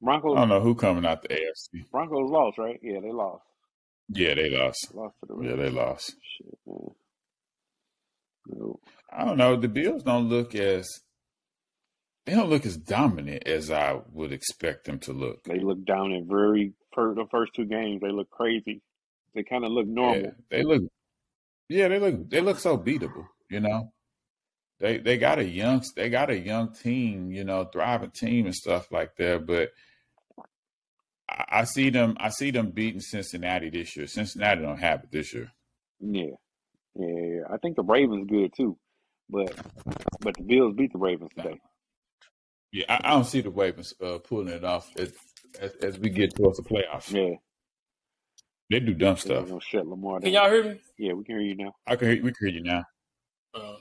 [0.00, 0.36] Broncos.
[0.36, 1.90] I don't know who coming out the AFC.
[1.90, 2.78] Broncos lost, right?
[2.82, 3.42] Yeah, they lost.
[4.08, 4.94] Yeah, they lost.
[4.94, 6.14] Lost to the Yeah, they lost.
[6.36, 6.90] Shit, man.
[8.46, 8.78] No.
[9.10, 9.56] I don't know.
[9.56, 10.88] The Bills don't look as
[12.26, 15.44] they don't look as dominant as I would expect them to look.
[15.44, 18.02] They look down in very for the first two games.
[18.02, 18.82] They look crazy.
[19.34, 20.22] They kind of look normal.
[20.22, 20.82] Yeah, they look.
[21.68, 22.30] Yeah, they look.
[22.30, 23.26] They look so beatable.
[23.54, 23.92] You know,
[24.80, 27.30] they they got a young they got a young team.
[27.30, 29.46] You know, thriving team and stuff like that.
[29.46, 29.70] But
[31.28, 32.16] I, I see them.
[32.18, 34.08] I see them beating Cincinnati this year.
[34.08, 35.52] Cincinnati don't have it this year.
[36.00, 36.34] Yeah.
[36.96, 37.40] yeah, yeah.
[37.48, 38.76] I think the Ravens good too,
[39.30, 39.54] but
[40.18, 41.60] but the Bills beat the Ravens today.
[42.72, 45.12] Yeah, I, I don't see the Ravens uh, pulling it off as,
[45.60, 47.12] as as we get towards the playoffs.
[47.12, 47.36] Yeah,
[48.68, 49.46] They do dumb stuff.
[49.46, 50.80] gonna shut Lamar Can y'all hear me?
[50.98, 51.72] Yeah, we can hear you now.
[51.86, 52.82] I can hear, we can hear you now.
[53.54, 53.76] Uh,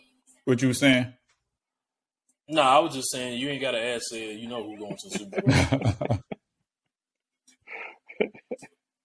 [0.45, 1.13] What you were saying?
[2.49, 4.39] no, I was just saying you ain't got to ask it.
[4.39, 6.19] You know who's going to the Super Bowl.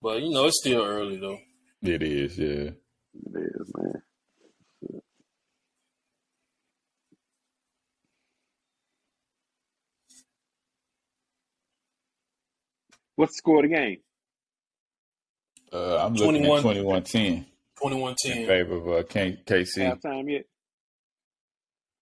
[0.03, 1.39] but you know it's still early though.
[1.83, 2.71] it is, yeah.
[2.71, 2.75] It
[3.35, 4.03] is, man.
[13.17, 13.99] What's the score of the game?
[15.73, 17.47] Uh, I'm looking at 21 10
[17.81, 19.79] Twenty-one in favor of uh, K- KC.
[19.79, 20.45] Halftime yet?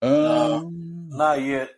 [0.02, 1.70] Um, Not yet.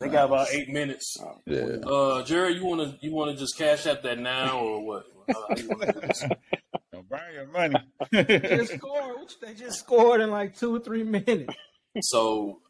[0.00, 1.16] They got about eight minutes.
[1.20, 1.76] Oh, yeah.
[1.84, 5.06] Uh, Jerry, you wanna you wanna just cash out that now or what?
[5.28, 6.24] How- how you wanna do this?
[6.92, 7.74] Don't burn your money.
[8.12, 9.16] just scored.
[9.42, 11.52] They just scored in like two or three minutes.
[12.00, 12.60] So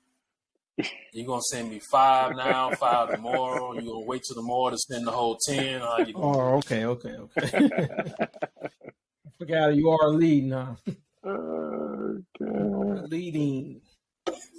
[1.12, 3.74] you're gonna send me five now, five tomorrow?
[3.74, 5.80] You gonna wait till tomorrow to send the whole ten?
[5.80, 7.68] How you gonna Oh, okay, okay, okay.
[9.38, 10.78] Forgot you are leading now.
[11.24, 13.80] Oh, Leading.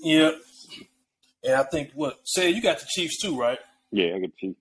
[0.01, 0.31] Yeah.
[1.43, 3.59] And I think what say you got the Chiefs too, right?
[3.91, 4.55] Yeah, I get you.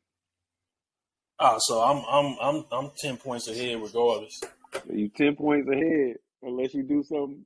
[1.40, 4.40] Ah, so I'm I'm I'm I'm ten points ahead regardless.
[4.92, 7.44] You ten points ahead unless you do some,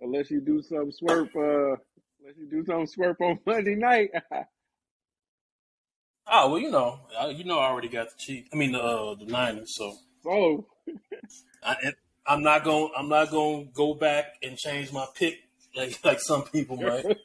[0.00, 1.28] unless you do some swerp.
[1.34, 1.76] Uh,
[2.20, 4.10] unless you do some swerp on Monday night.
[6.26, 8.48] Ah, well, you know, I, you know, I already got the Chiefs.
[8.50, 9.74] I mean, the uh, the Niners.
[9.76, 10.66] So so
[11.62, 11.92] I,
[12.26, 15.34] I'm not gonna I'm not going to go back and change my pick
[15.76, 17.04] like like some people might.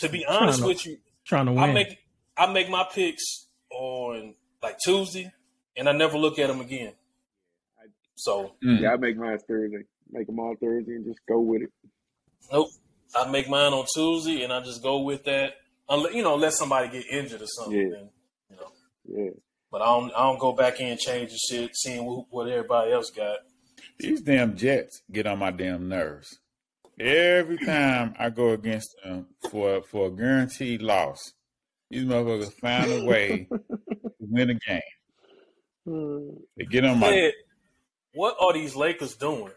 [0.00, 1.62] to be honest to- with you, Trying to win.
[1.64, 1.98] I make
[2.36, 5.32] I make my picks on like Tuesday,
[5.76, 6.92] and I never look at them again.
[8.16, 8.80] So Mm.
[8.80, 9.84] yeah, I make mine Thursday.
[10.10, 11.72] Make them all Thursday and just go with it.
[12.52, 12.68] nope,
[13.16, 15.54] I make mine on Tuesday, and I just go with that.
[15.88, 17.78] Unless you know, unless somebody get injured or something.
[17.80, 17.88] Yeah.
[17.96, 18.10] Then,
[18.50, 18.72] you know,
[19.24, 19.30] Yeah,
[19.70, 20.12] but I don't.
[20.14, 23.38] I don't go back in and change the shit, seeing what, what everybody else got.
[23.98, 26.38] These damn Jets get on my damn nerves.
[26.98, 31.32] Every time I go against them for for a guaranteed loss,
[31.90, 34.80] these motherfuckers find a way to win a game.
[35.88, 37.08] Uh, They get on my.
[37.12, 37.32] Ed,
[38.14, 39.52] what are these Lakers doing?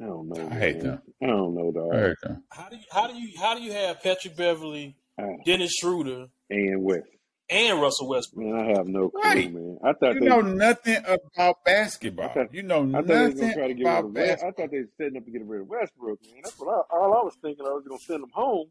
[0.00, 0.48] I don't know.
[0.50, 0.84] I hate man.
[0.86, 1.02] them.
[1.22, 1.92] I don't know, dog.
[1.92, 2.44] I heard them.
[2.50, 6.26] How do you how do you how do you have Patrick Beverley, Uh, Dennis Schroeder,
[6.48, 7.02] and West.
[7.50, 8.46] And Russell Westbrook?
[8.46, 9.52] Man, I have no clue, Right.
[9.52, 9.78] man.
[9.84, 10.26] I thought You they.
[10.26, 12.26] know nothing about basketball.
[12.30, 14.04] I thought- You know I thought they was nothing gonna try to get rid about
[14.04, 14.26] of West.
[14.28, 14.48] basketball.
[14.48, 16.40] I thought they was setting up to get rid of Westbrook, man.
[16.44, 17.66] That's what I, all I was thinking.
[17.66, 18.66] I was gonna send them home.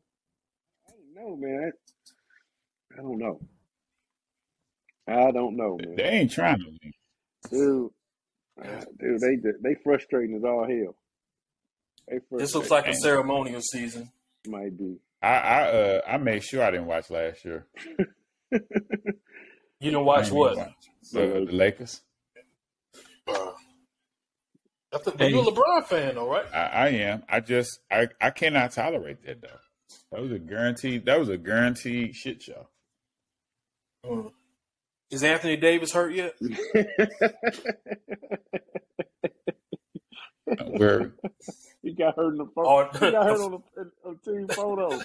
[0.88, 1.72] I don't know, man.
[2.96, 3.40] I, I don't know.
[5.08, 5.96] I don't know, man.
[5.96, 6.94] They ain't trying to win.
[7.50, 7.92] Dude,
[8.64, 10.96] ah, dude, they they frustrating as all hell.
[12.32, 14.12] This looks like a ceremonial season.
[14.48, 14.98] might be.
[15.22, 17.68] I I uh I made sure I didn't watch last year.
[19.82, 20.58] You didn't watch what?
[20.58, 20.72] watch
[21.14, 22.02] the, the Lakers.
[23.26, 23.52] Uh,
[24.94, 25.30] I think Hey.
[25.30, 26.46] you're a LeBron fan, though, right?
[26.54, 27.24] I, I am.
[27.30, 29.48] I just I, I cannot tolerate that though.
[30.12, 31.06] That was a guaranteed.
[31.06, 32.68] That was a guaranteed shit show.
[34.06, 34.32] Mm.
[35.12, 36.34] Is Anthony Davis hurt yet?
[40.68, 41.12] Where
[41.84, 42.68] he got hurt in the photo.
[42.70, 45.00] Or, He got hurt on the on team photo.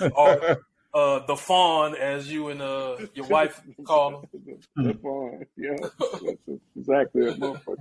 [0.14, 4.58] or uh, the fawn, as you and uh, your wife call him.
[4.76, 7.76] the fawn, Yeah, that's exactly it, motherfucker.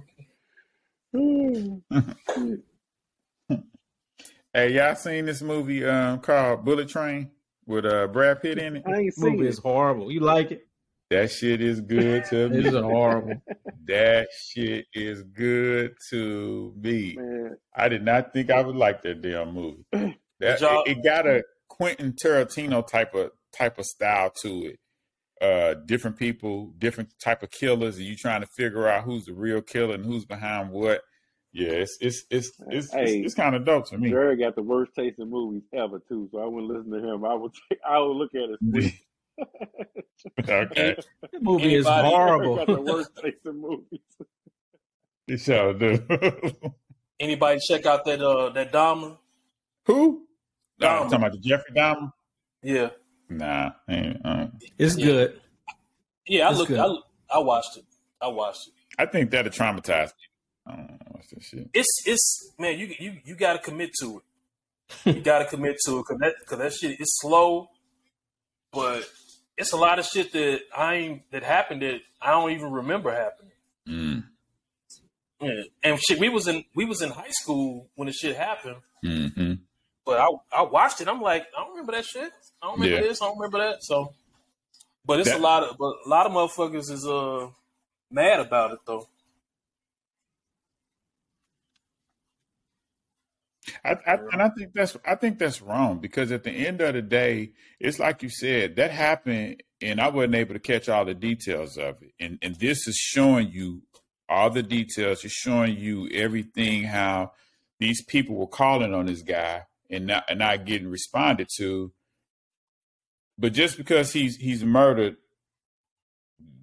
[4.54, 7.30] hey y'all seen this movie um called Bullet Train
[7.66, 8.84] with uh Brad Pitt in it?
[8.86, 9.50] I ain't seen movie it.
[9.50, 10.12] is horrible.
[10.12, 10.66] You like it?
[11.10, 12.60] That shit is good to me.
[12.68, 13.42] It's horrible.
[13.88, 17.16] That shit is good to me.
[17.18, 19.84] Man, I did not think I would like that damn movie.
[20.40, 21.44] That y'all- it, it got a
[21.80, 24.80] Quentin Tarantino type of type of style to it.
[25.42, 29.34] Uh, different people, different type of killers, and you trying to figure out who's the
[29.34, 31.02] real killer and who's behind what.
[31.54, 33.04] Yeah, it's it's it's it's, Hey.
[33.20, 34.10] it's, it's kind of dope to me.
[34.10, 37.24] Jerry got the worst taste in movies ever too, so I wouldn't listen to him.
[37.26, 37.52] I would
[37.90, 38.94] I would look at it.
[40.40, 40.96] okay,
[41.32, 42.58] That movie is horrible.
[42.58, 44.00] got the worst taste in movies.
[45.28, 46.00] you sure do.
[47.20, 49.18] Anybody check out that uh that Dahmer?
[49.86, 50.26] Who?
[50.80, 51.10] Nah, Dahmer.
[51.10, 52.12] talking about the Jeffrey Dahmer?
[52.64, 52.90] Yeah,
[53.30, 55.06] Nah, uh, It's Yeah.
[55.06, 55.42] good.
[56.28, 56.48] yeah.
[56.48, 56.70] I It's looked.
[56.72, 56.80] good.
[56.80, 57.86] I, I watched it.
[58.22, 58.74] I watched it.
[58.98, 60.24] I think that'll traumatize me.
[60.68, 61.70] I don't know what's that shit.
[61.74, 62.78] It's it's man.
[62.80, 64.22] You you you got to commit to
[65.06, 65.16] it.
[65.16, 67.70] You got to commit to it because that because that shit is slow,
[68.72, 69.04] but
[69.58, 73.12] it's a lot of shit that I ain't that happened that I don't even remember
[73.14, 73.52] happening.
[73.88, 74.24] Mm,
[75.42, 75.64] Yeah.
[75.84, 78.78] And shit, we was in we was in high school when the shit happened.
[79.04, 79.54] hmm
[80.10, 81.08] But I I watched it.
[81.08, 82.32] I'm like, I don't remember that shit.
[82.62, 83.08] I don't remember Yeah.
[83.10, 83.22] this.
[83.22, 83.84] I don't remember that.
[83.84, 84.14] So,
[85.06, 87.50] but it's That- a lot of but a lot of motherfuckers is uh
[88.12, 89.08] mad about it though.
[93.86, 96.94] I, I, and I think that's I think that's wrong because at the end of
[96.96, 101.06] the day, it's like you said that happened, and I wasn't able to catch all
[101.06, 102.12] the details of it.
[102.20, 103.84] And and this is showing you
[104.28, 105.24] all the details.
[105.24, 107.34] It's showing you everything how
[107.80, 111.92] these people were calling on this guy and not and not getting responded to.
[113.38, 115.18] But just because he's he's murdered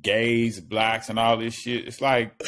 [0.02, 2.40] gays, blacks, and all this shit, it's like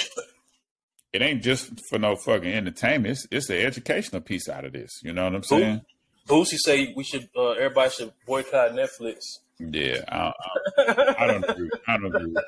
[1.12, 3.12] it ain't just for no fucking entertainment.
[3.12, 5.01] It's it's the educational piece out of this.
[5.03, 5.81] You know what I'm saying?
[6.29, 9.39] Boosie say we should uh, everybody should boycott Netflix.
[9.59, 10.33] Yeah, I,
[10.79, 11.70] I, I don't agree.
[11.87, 12.45] I don't agree with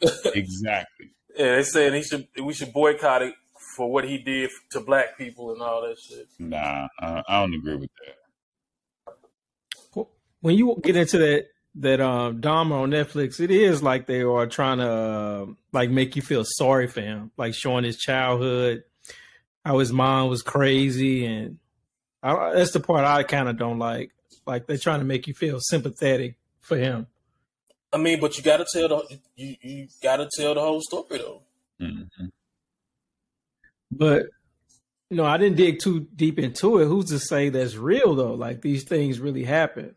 [0.00, 0.32] that.
[0.34, 1.10] exactly.
[1.36, 3.34] Yeah, they saying he should we should boycott it
[3.78, 6.26] for what he did to black people and all that shit.
[6.40, 8.16] Nah, I, I don't agree with that.
[10.40, 14.46] When you get into that that um Dahmer on Netflix, it is like they are
[14.48, 18.82] trying to uh, like make you feel sorry for him, like showing his childhood,
[19.64, 21.58] how his mom was crazy, and
[22.20, 24.10] I, that's the part I kind of don't like.
[24.44, 27.06] Like they're trying to make you feel sympathetic for him.
[27.92, 30.80] I mean, but you got to tell the you you got to tell the whole
[30.80, 31.42] story though.
[31.78, 32.02] hmm
[33.98, 34.26] But
[35.10, 36.86] you know, I didn't dig too deep into it.
[36.86, 38.34] Who's to say that's real though?
[38.34, 39.94] Like these things really happen.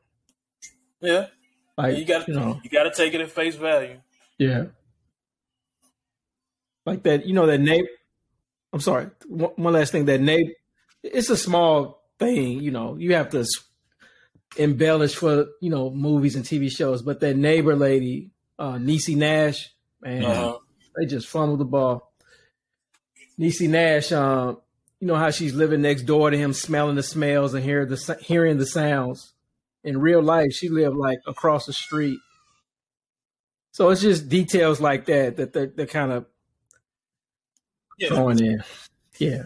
[1.01, 1.27] Yeah,
[1.77, 3.99] Like you got you know, you got to take it at face value.
[4.37, 4.65] yeah.
[6.85, 7.87] Like that, you know, that neighbor.
[8.73, 9.09] I'm sorry.
[9.27, 10.05] One, one last thing.
[10.05, 10.51] That neighbor.
[11.03, 12.59] It's a small thing.
[12.61, 13.45] You know, you have to
[14.57, 17.01] embellish for you know movies and TV shows.
[17.01, 19.69] But that neighbor lady, uh, Niecy Nash,
[20.01, 20.57] man, Uh-huh.
[20.95, 22.10] they just fumbled the ball.
[23.41, 24.59] Niecy Nash, um,
[24.99, 28.17] you know how she's living next door to him, smelling the smells and hear the
[28.21, 29.33] hearing the sounds.
[29.83, 32.19] In real life, she lived like across the street.
[33.71, 36.27] So it's just details like that that they're, they're kind of
[37.97, 38.63] Yeah, throwing in.
[39.17, 39.45] Yeah.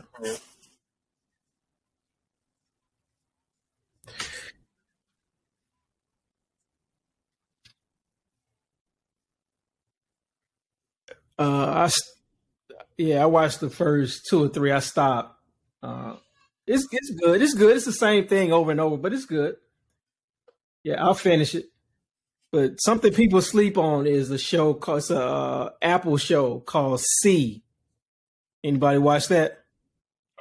[11.39, 11.87] Uh, I
[12.97, 14.71] yeah, I watched the first two or three.
[14.71, 15.39] I stopped.
[15.83, 16.15] Uh,
[16.67, 17.41] it's it's good.
[17.41, 17.75] It's good.
[17.75, 19.55] It's the same thing over and over, but it's good.
[20.83, 21.65] Yeah, I'll finish it.
[22.51, 27.01] But something people sleep on is a show called it's a uh, Apple show called
[27.01, 27.63] C.
[28.63, 29.63] Anybody watch that?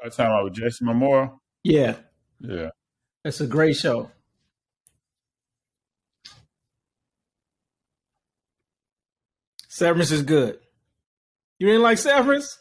[0.03, 1.39] I was talking about with Jason Momoa.
[1.63, 1.97] Yeah,
[2.41, 2.71] Yeah,
[3.25, 4.11] it's a great show.
[9.69, 10.59] Severance is good.
[11.59, 12.59] You didn't like Severance?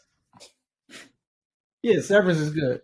[1.82, 2.80] Yeah, Severance is good.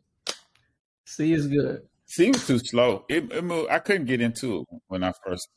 [1.04, 1.82] C is good.
[2.06, 3.04] see, was too slow.
[3.08, 5.48] It, it moved, I couldn't get into it when I first.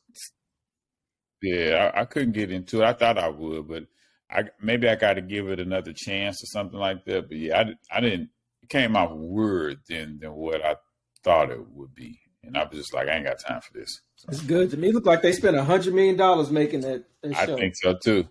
[1.41, 2.85] Yeah, I, I couldn't get into it.
[2.85, 3.83] I thought I would, but
[4.31, 7.27] I maybe I got to give it another chance or something like that.
[7.27, 7.59] But yeah,
[7.91, 8.29] I, I didn't.
[8.61, 10.77] It came out weird than than what I
[11.23, 14.01] thought it would be, and I was just like, I ain't got time for this.
[14.15, 14.87] So It's good to me.
[14.89, 17.57] It looked like they spent a hundred million dollars making that, that I show.
[17.57, 18.27] think so too.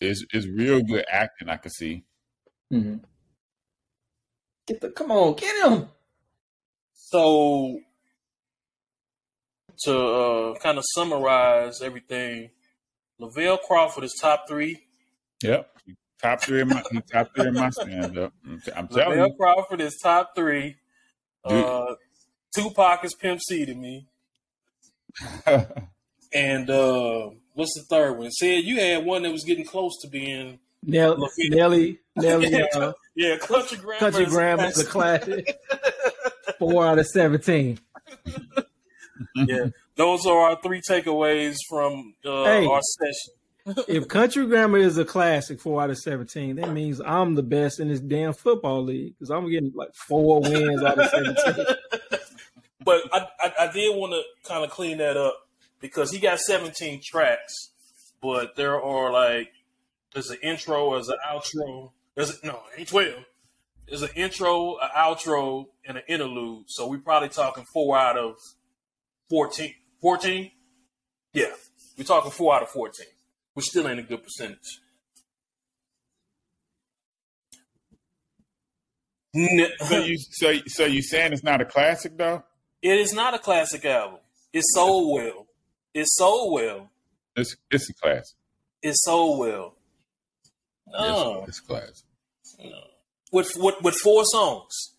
[0.00, 1.48] It's it's real good acting.
[1.48, 2.04] I can see.
[2.72, 3.02] Mhm.
[4.66, 5.88] Get the come on, get him.
[6.94, 7.80] So
[9.84, 12.50] to uh, kind of summarize everything,
[13.20, 14.80] Lavell Crawford is top three.
[15.42, 15.70] Yep,
[16.20, 16.82] top three in my
[17.12, 18.32] top three in my stand up.
[18.76, 19.34] I'm telling Lavell you.
[19.38, 20.76] Crawford is top three.
[21.48, 21.64] Dude.
[21.64, 21.94] Uh,
[22.54, 24.08] Tupac is Pimp C to me.
[26.32, 27.30] And uh,
[27.60, 28.30] what's the third one?
[28.32, 31.50] Said you had one that was getting close to being Nell, Lafitte.
[31.52, 33.98] Nelly, Nelly, uh, yeah, country grammar.
[34.00, 35.46] Country is a Grammar is a classic.
[35.46, 35.60] classic.
[36.58, 37.78] Four out of seventeen.
[39.36, 42.66] yeah, those are our three takeaways from uh, Hey.
[42.66, 43.34] our session.
[43.88, 47.78] If Country Grammar is a classic, four out of seventeen, that means I'm the best
[47.78, 51.66] in this damn football league because I'm getting like four wins out of seventeen.
[52.82, 55.46] But I, I, I did want to kind of clean that up
[55.80, 57.70] because he got 17 tracks,
[58.22, 59.50] but there are like
[60.12, 61.92] there's an intro, there's an outro.
[62.14, 63.24] There's a, no, ain't 12.
[63.88, 66.64] There's an intro, an outro, and an interlude.
[66.68, 68.36] So we're probably talking four out of
[69.30, 69.74] 14.
[70.00, 70.50] 14?
[71.32, 71.46] Yeah,
[71.96, 73.06] we're talking four out of 14,
[73.54, 74.80] which still ain't a good percentage.
[79.32, 82.42] So you so so you saying it's not a classic though?
[82.82, 84.18] It is not a classic album.
[84.52, 85.46] It sold well.
[85.94, 86.90] It sold well.
[87.36, 88.36] It's it's a classic.
[88.82, 89.74] It sold well.
[90.86, 92.04] No, it's a classic.
[93.32, 94.94] with with with four songs.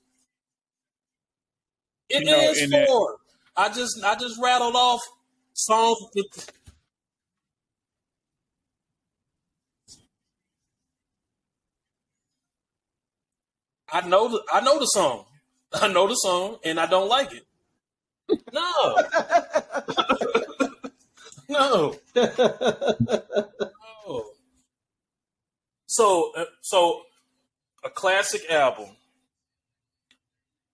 [2.09, 3.17] It is You know, in that- four.
[3.55, 5.01] I just I just rattled off
[5.53, 5.97] songs.
[6.15, 6.49] With,
[13.91, 15.25] I know the I know the song.
[15.73, 17.45] I know the song, and I don't like it.
[18.53, 18.95] No,
[21.51, 21.95] no.
[24.07, 24.31] Oh.
[25.85, 27.03] So, uh, so
[27.83, 28.89] a classic album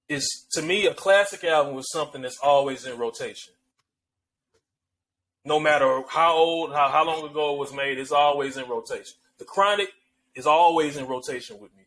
[0.07, 3.53] is to me a classic album is something that's always in rotation.
[5.43, 9.15] No matter how old, how, how long ago it was made, it's always in rotation.
[9.39, 9.89] The Chronic
[10.35, 11.83] is always in rotation with me.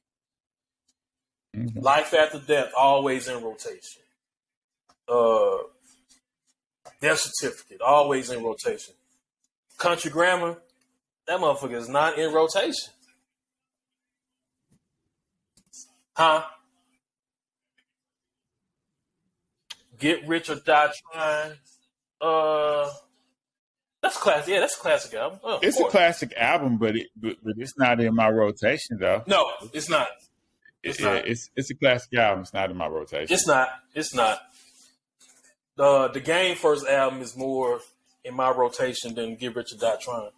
[1.56, 1.82] Mhm.
[1.82, 4.02] Life After Death always in rotation.
[5.08, 5.58] Uh,
[7.00, 8.94] Death Certificate always in rotation.
[9.78, 10.58] Country Grammar,
[11.26, 12.92] that motherfucker is not in rotation.
[16.14, 16.42] Huh?
[19.98, 21.52] Get Rich or Die Trying.
[22.20, 22.90] Uh,
[24.02, 24.52] that's classic.
[24.52, 25.40] Yeah, that's a classic album.
[25.44, 29.22] Oh, It's a classic album, but it but, but it's not in my rotation though.
[29.26, 30.08] No, it's not.
[30.82, 31.26] It's It- not.
[31.28, 32.42] it's it's a classic album.
[32.42, 33.32] It's not in my rotation.
[33.32, 33.68] It's not.
[33.94, 34.40] It's not.
[35.76, 37.80] The the game first album is more
[38.24, 40.30] in my rotation than Get Rich or Die Trying.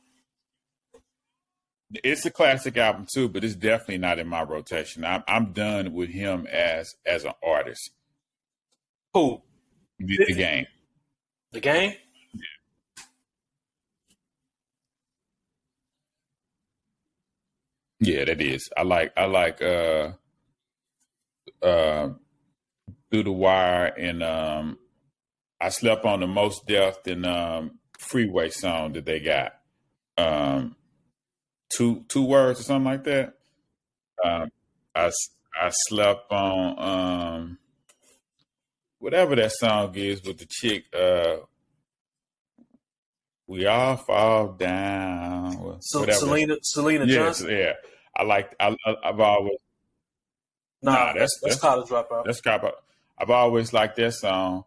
[2.05, 5.05] It's a classic album too, but it's definitely not in my rotation.
[5.05, 7.91] I'm I'm done with him as as an artist.
[9.15, 9.43] Who?
[9.99, 10.67] The, the game.
[11.53, 11.95] The game?
[18.01, 18.69] Yeah, that is.
[18.77, 20.13] I like I like uh
[21.63, 22.09] uh
[23.11, 24.79] through the wire and um
[25.63, 29.53] I slept on the Mos Def and um freeway song that they got.
[30.19, 30.75] Um
[31.75, 33.35] two two words or something like that.
[34.25, 34.51] Um
[34.95, 35.11] I
[35.61, 37.59] I slept on um
[38.99, 41.37] whatever that song is with the chick uh
[43.47, 45.79] we all fall down.
[45.81, 46.27] So whatever.
[46.27, 47.51] Syleena Syleena Yes, Johnson?
[47.51, 47.73] yeah.
[48.17, 48.55] I like.
[48.61, 49.57] I, I've always
[50.83, 52.25] Nah, Nah, that's, that's- that's college dropout.
[52.25, 52.73] that's of.
[53.19, 54.65] I've always liked that song,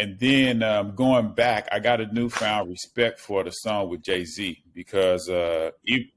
[0.00, 4.24] and then um, going back, I got a newfound respect for the song with Jay
[4.24, 6.12] Z because uh, e-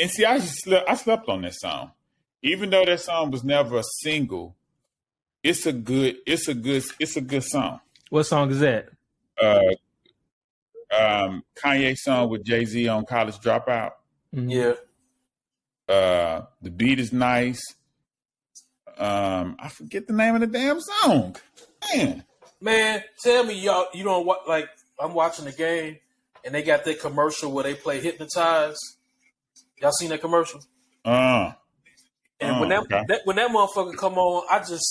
[0.00, 1.92] and see, I just slept, I slept on that song,
[2.42, 4.56] even though that song was never a single.
[5.42, 6.16] It's a good.
[6.26, 6.84] It's a good.
[6.98, 7.80] It's a good song.
[8.10, 8.88] What song is that?
[9.40, 9.60] Uh,
[10.96, 13.92] um, Kanye song with Jay Z on College Dropout.
[14.34, 14.50] Mhm.
[14.52, 14.74] yeah.
[15.94, 17.60] Uh, the beat is nice.
[18.98, 21.36] Um, I forget the name of the damn song.
[21.94, 22.24] Man,
[22.60, 24.68] Man, tell me y'all you don't what like
[24.98, 25.98] I'm watching the game
[26.44, 28.76] and they got that commercial where they play hypnotize.
[29.80, 30.60] Y'all seen that commercial?
[31.04, 31.52] uh,
[32.40, 33.02] And Oh, when that, okay.
[33.08, 34.86] that when that motherfucker come on, I just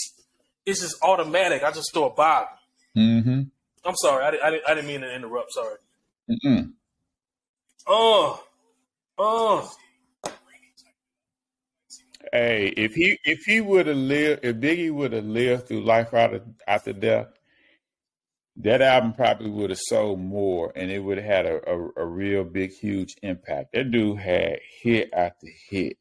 [0.66, 1.64] it's just automatic.
[1.64, 2.48] I just throw a bob.
[2.96, 3.42] mm-hmm,
[3.86, 5.52] I'm sorry, I, I, didn't, I didn't mean to interrupt.
[5.54, 5.76] Sorry.
[6.30, 6.72] mm-mm.
[7.86, 8.44] Oh,
[9.18, 9.72] oh,
[12.34, 16.14] Hey, if he if he would have lived, if Biggie would have lived through life
[16.14, 17.28] out of, after death,
[18.58, 22.06] that album probably would have sold more, and it would have had a, a, a
[22.06, 23.74] real big, huge impact.
[23.74, 25.98] That dude had hit after hit.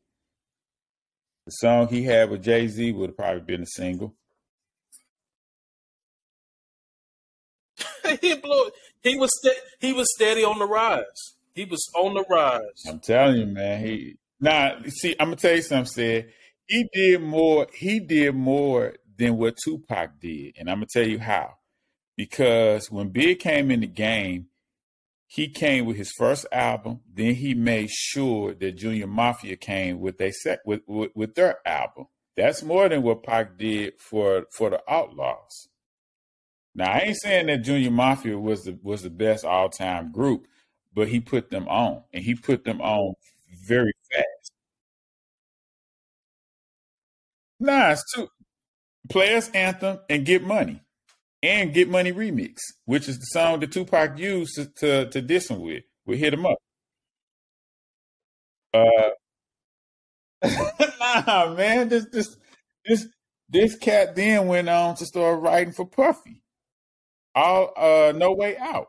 [1.44, 4.14] The song he had with Jay Z would have probably been a single.
[8.20, 8.70] he blew.
[9.02, 11.36] He was sta- he was steady on the rise.
[11.54, 12.84] He was on the rise.
[12.88, 13.84] I'm telling you, man.
[13.84, 15.16] He now see.
[15.20, 15.86] I'm gonna tell you something.
[15.86, 16.32] Said
[16.66, 17.66] he did more.
[17.74, 21.54] He did more than what Tupac did, and I'm gonna tell you how.
[22.16, 24.46] because when Big came in the game,
[25.26, 27.00] he came with his first album.
[27.12, 31.58] Then he made sure that Junior Mafia came with they set with, with with their
[31.66, 32.06] album.
[32.36, 35.68] That's more than what Pac did for for the Outlaws.
[36.74, 40.46] Now I ain't saying that Junior Mafia was the was the best all time group,
[40.94, 43.14] but he put them on, and he put them on
[43.66, 44.52] very fast.
[47.58, 48.28] Nah, it's two
[49.08, 50.80] players anthem and get money
[51.42, 55.50] and Get Money Remix, which is the song that Tupac used to to, to diss
[55.50, 55.84] him with.
[56.04, 56.58] We hit him up.
[58.74, 59.10] Uh,
[61.00, 62.36] nah, man, this this
[62.84, 63.06] this
[63.48, 66.42] this cat then went on to start writing for Puffy.
[67.34, 68.88] All uh, no way out.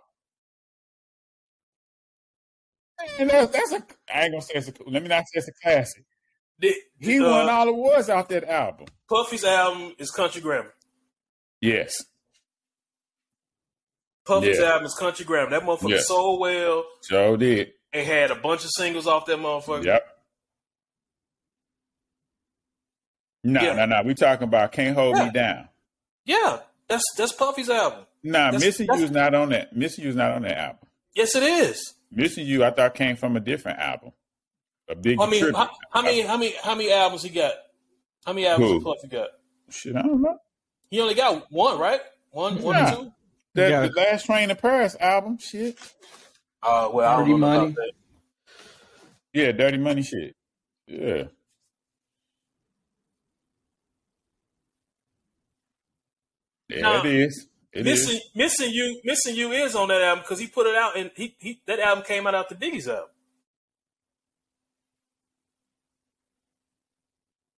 [3.20, 5.48] And that's, that's a I ain't gonna say it's a let me not say it's
[5.48, 6.04] a classic.
[6.60, 8.88] The, He uh, won all awards off that album.
[9.10, 10.74] Puffy's album is Country Grammar.
[11.62, 12.04] Yes,
[14.26, 14.66] Puffy's Yeah.
[14.72, 15.52] album is Country Grammar.
[15.52, 16.08] That motherfucker Yes.
[16.08, 17.72] sold well Joe did.
[17.94, 19.86] and had a bunch of singles off that motherfucker.
[19.86, 20.08] Yep.
[23.44, 23.74] No, Yeah.
[23.74, 24.02] no, no.
[24.04, 25.26] We talking about "Can't Hold Yeah.
[25.26, 25.70] Me Down."
[26.26, 28.06] Yeah, that's that's Puffy's album.
[28.24, 29.76] Nah, That's- "Missing that's- You" is not on that.
[29.76, 30.88] "Missing You" is not on that album.
[31.16, 31.94] Yes, it is.
[32.12, 34.12] "Missing You" I thought came from a different album,
[34.90, 35.20] a big.
[35.20, 37.54] I mean, how, how many how many how many albums he got?
[38.26, 38.80] How many albums Who?
[38.80, 39.30] did Puffy got?
[39.70, 40.38] Shit, I don't know.
[40.90, 42.02] He only got one, right?
[42.32, 43.12] One, one or two.
[43.56, 43.82] That Yeah.
[43.88, 45.38] the last train to Paris album.
[45.40, 45.78] Shit.
[46.64, 47.58] Uh, well, I Dirty don't Money.
[47.66, 47.92] about that.
[49.34, 50.04] Yeah, Dirty Money.
[50.04, 50.36] Shit.
[50.88, 51.24] Yeah.
[56.70, 57.00] Yeah, Nah.
[57.00, 57.48] it is.
[57.74, 58.06] It is.
[58.08, 61.12] missing missing you missing you is on that album because he put it out and
[61.16, 63.10] he, he that album came out after Biggie's album.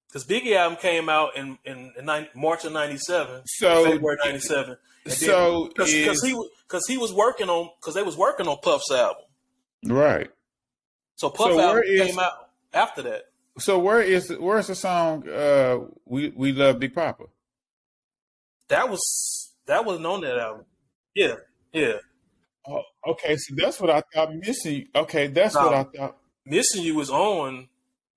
[0.08, 4.76] Because Biggie album came out in in, in nine, March of '97, So- February '97.
[5.06, 9.22] So because he because he was working on because they was working on Puff's album,
[9.84, 10.30] Right.
[11.16, 13.24] so Puff So album is- came out after that.
[13.58, 17.24] So where is where's the song uh We We Love Big Papa?
[18.68, 20.64] That was that wasn't on that album.
[21.14, 21.34] Yeah,
[21.72, 21.94] yeah.
[22.66, 24.88] Oh, okay, so that's what I thought missing.
[24.94, 26.16] Okay, that's what I thought.
[26.44, 27.68] Missing You was on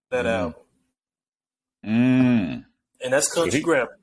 [0.09, 0.29] that Mm.
[0.29, 0.61] album,
[1.85, 2.65] Mm,
[3.03, 3.97] and that's country he- grammar.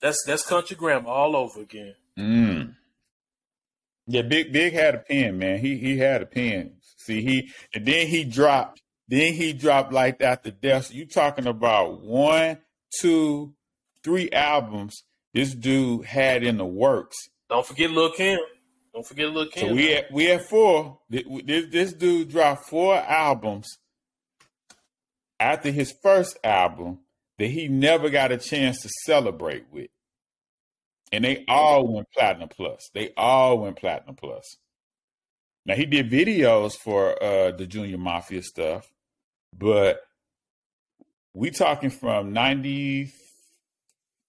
[0.00, 1.94] That's that's country grammar all over again.
[2.18, 2.74] mm.
[4.06, 5.58] Yeah, Big Big had a pen, man.
[5.58, 6.76] He he had a pen.
[6.98, 8.80] See, he and then he dropped.
[9.08, 10.86] Then he dropped like that to death.
[10.86, 12.58] So you talking about one,
[13.00, 13.54] two,
[14.02, 15.04] three albums
[15.36, 17.14] this dude had in the works.
[17.50, 18.38] Don't forget Lil Kim.
[18.94, 19.68] Don't forget Lil Kim.
[19.68, 20.98] So we had, we had four.
[21.10, 21.24] This,
[21.70, 23.68] this dude dropped four albums
[25.38, 27.00] after his first album
[27.36, 29.90] that he never got a chance to celebrate with,
[31.12, 32.88] and they all went platinum plus.
[32.94, 34.56] They all went platinum plus.
[35.66, 38.90] Now he did videos for uh, the Junior Mafia stuff,
[39.52, 40.00] but
[41.34, 43.12] we talking from ninety.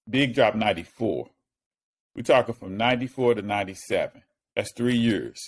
[0.10, 1.30] Big drop ninety four.
[2.16, 4.24] We're talking from ninety four to ninety seven.
[4.56, 5.40] That's three years.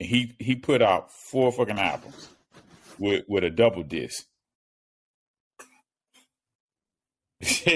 [0.00, 2.28] And he he put out four fucking albums
[2.98, 4.24] with with a double disc.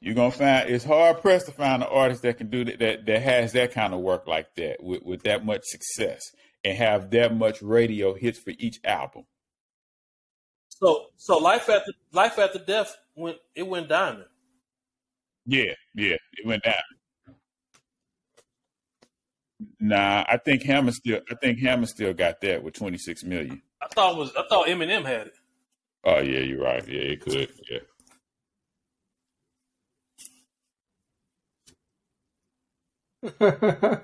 [0.00, 3.06] You're gonna find it's hard pressed to find an artist that can do that, that
[3.06, 6.20] that has that kind of work like that with, with that much success
[6.64, 9.24] and have that much radio hits for each album.
[10.68, 14.26] so so life after life after death went it went diamond.
[15.46, 16.74] Yeah, yeah, it went down.
[19.80, 23.62] Nah, I think Hammer still I think Hammer still got that with 26 million.
[23.80, 25.34] I thought it was I thought Eminem had it.
[26.04, 26.86] Oh yeah, you're right.
[26.86, 27.50] Yeah, it could.
[27.70, 27.78] Yeah.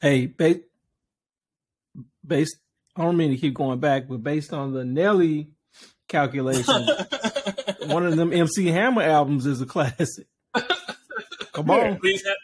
[0.00, 0.60] hey, ba-
[2.26, 2.56] based,
[2.96, 5.50] I don't mean to keep going back, but based on the Nelly
[6.14, 6.86] calculation,
[7.88, 10.26] one of them MC Hammer albums is a classic.
[11.52, 11.98] Come on.
[11.98, 12.34] please ha-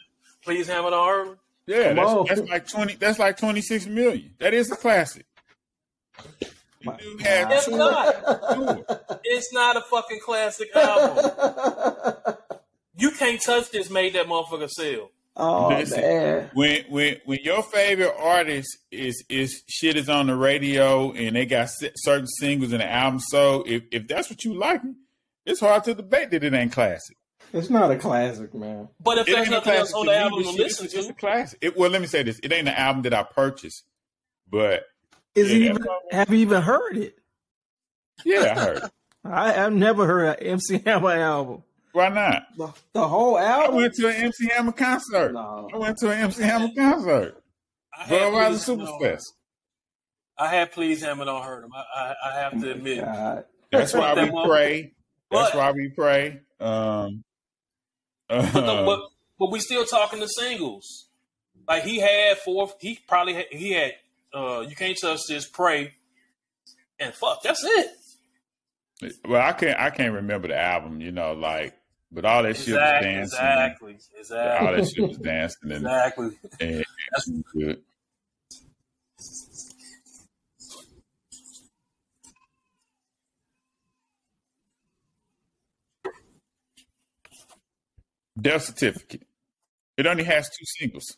[0.45, 1.37] please hammer on Irvin.
[1.67, 2.27] Yeah, Come that's, on.
[2.29, 2.95] that's like twenty.
[2.97, 4.35] That's like twenty six million.
[4.39, 5.25] That is a classic.
[6.83, 9.21] The dude had It's two- not.
[9.25, 12.35] It's not a fucking classic album.
[12.97, 13.89] You can't touch this.
[13.89, 15.11] Made that motherfucker sell.
[15.36, 16.51] Oh Listen, man.
[16.55, 21.47] when when when your favorite artist is is shit is on the radio and they
[21.47, 24.81] got certain singles in the album, so if if that's what you like,
[25.47, 27.16] it's hard to debate that it ain't classic.
[27.52, 28.89] It's not a classic, man.
[29.02, 31.59] But if It there's nothing else on the album to listen it's, it's a classic.
[31.61, 33.82] It, well, let me say this: it ain't an album that I purchased,
[34.48, 34.85] but
[35.35, 37.19] Is Yeah, it even, have you even heard it?
[38.24, 38.82] yeah, I heard.
[39.24, 41.62] I, I've never heard an MC Hammer album.
[41.93, 42.43] Why not?
[42.57, 43.75] The, the whole album.
[43.75, 45.33] I went to an MC Hammer concert.
[45.33, 45.69] No.
[45.73, 47.43] I went to an MC Hammer concert.
[47.97, 49.23] I had Budweiser Please Hammer on Superfest.
[50.39, 51.71] I had Please Hammer on heard him.
[51.75, 53.05] I, I, I have to admit.
[53.05, 53.45] God.
[53.73, 54.93] That's why we pray.
[55.31, 56.41] That's But- why we pray.
[56.61, 57.25] Um,
[58.29, 59.01] But, the, uh, but
[59.39, 61.09] but we still talking the singles.
[61.67, 62.71] Like he had four.
[62.81, 63.95] He probably had, he had.
[64.33, 65.49] Uh, you can't touch this.
[65.49, 65.95] Pray
[67.01, 67.43] and fuck.
[67.43, 69.17] That's it.
[69.27, 69.79] well, I can't.
[69.81, 71.01] I can't remember the album.
[71.01, 71.75] You know, like,
[72.12, 73.20] but all that shit was dancing.
[73.20, 73.97] Exactly.
[74.32, 76.31] All that shit was dancing and, Exactly.
[76.61, 76.85] and
[77.15, 77.82] was good.
[88.41, 89.27] Death certificate.
[89.97, 91.16] It only has two singles.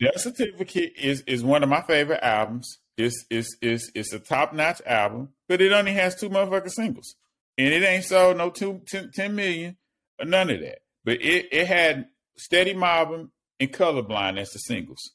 [0.00, 2.78] Death certificate is is one of my favorite albums.
[2.96, 7.16] It's it's it's it's a top notch album, but it only has two motherfucking singles,
[7.58, 9.76] and it ain't sold no two, 10, 10 million
[10.18, 10.78] or none of that.
[11.04, 15.12] But it it had Steady Mobbing and Colorblind as the singles.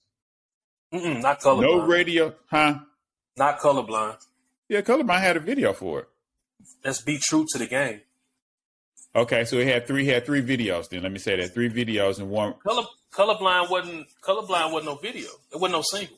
[0.93, 1.61] Mm-mm, not colorblind.
[1.61, 2.79] No radio, huh?
[3.37, 4.17] Not colorblind.
[4.67, 6.07] Yeah, Colorblind had a video for it.
[6.83, 8.01] Let's be true to the game.
[9.15, 10.89] Okay, so it had three had three videos.
[10.89, 12.53] Then let me say that three videos and one.
[12.65, 15.29] Color colorblind wasn't colorblind wasn't no video.
[15.51, 16.17] It wasn't no single.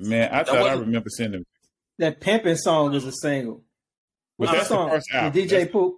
[0.00, 1.44] Man, I thought I remember seeing them.
[1.98, 3.62] That pimping song was a single.
[4.38, 5.32] But that's the the first album.
[5.32, 5.96] The DJ That's- Poop.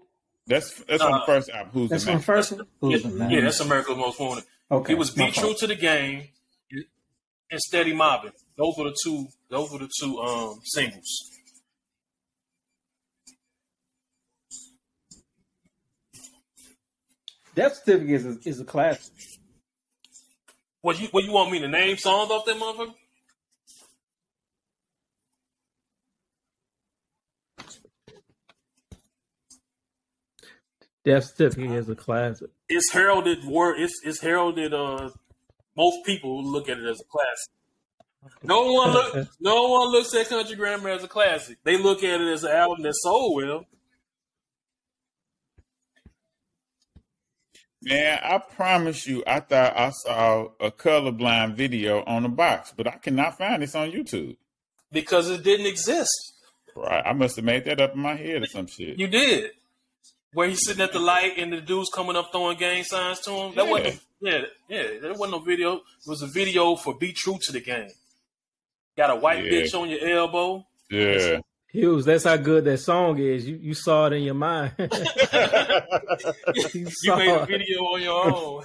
[0.48, 1.70] That's that's on the Uh, first album.
[1.72, 2.18] Who's That's the man?
[2.18, 2.66] the first one.
[2.80, 3.30] Who's the man?
[3.30, 4.44] Yeah, that's America's Most Wanted.
[4.70, 4.92] okay.
[4.92, 6.28] It was my be true to the game
[7.50, 8.30] and steady mobbing.
[8.56, 9.26] Those were the two.
[9.50, 11.08] Those were the two um, singles.
[17.54, 19.12] Death certificate is a, is a classic.
[20.82, 22.94] What you what you want me to name songs off that motherfucker?
[31.06, 32.50] Death certificate is a classic.
[32.68, 33.78] It's heralded word.
[33.78, 34.74] It's it's heralded.
[34.74, 35.10] Uh,
[35.76, 38.42] most people look at it as a classic.
[38.42, 39.28] No one look.
[39.40, 41.58] no one looks at Country Grammar as a classic.
[41.62, 43.66] They look at it as an album that sold well.
[47.82, 52.88] Man, I promise you, I thought I saw a colorblind video on the box, but
[52.88, 54.36] I cannot find this on YouTube.
[54.90, 56.32] because it didn't exist.
[56.74, 58.98] Right, I must have made that up in my head or some shit.
[58.98, 59.52] You did.
[60.36, 63.30] Where he's sitting at the light and the dude's coming up throwing gang signs to
[63.30, 63.54] him.
[63.54, 63.70] That Yeah.
[63.70, 64.00] wasn't.
[64.20, 64.82] Yeah, yeah.
[65.00, 65.76] There wasn't no video.
[65.76, 67.88] It was a video for "Be True to the Game."
[68.98, 69.50] Got a white Yeah.
[69.52, 70.66] bitch on your elbow.
[70.90, 71.40] Yeah.
[71.72, 73.46] Hughes, that's how good that song is.
[73.48, 74.72] You you saw it in your mind.
[74.78, 74.88] you
[77.02, 78.64] You made a video on your own.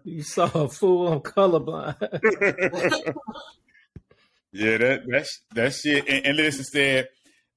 [0.04, 1.96] you saw a fool on colorblind.
[4.52, 6.08] yeah, that that's that shit.
[6.08, 7.08] And, and listen, said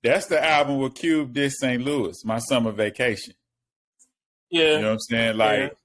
[0.04, 1.82] that's the album with Cube did St.
[1.84, 3.34] Louis, my summer vacation.
[4.54, 4.76] Yeah.
[4.76, 5.38] You know what I'm saying?
[5.38, 5.76] Like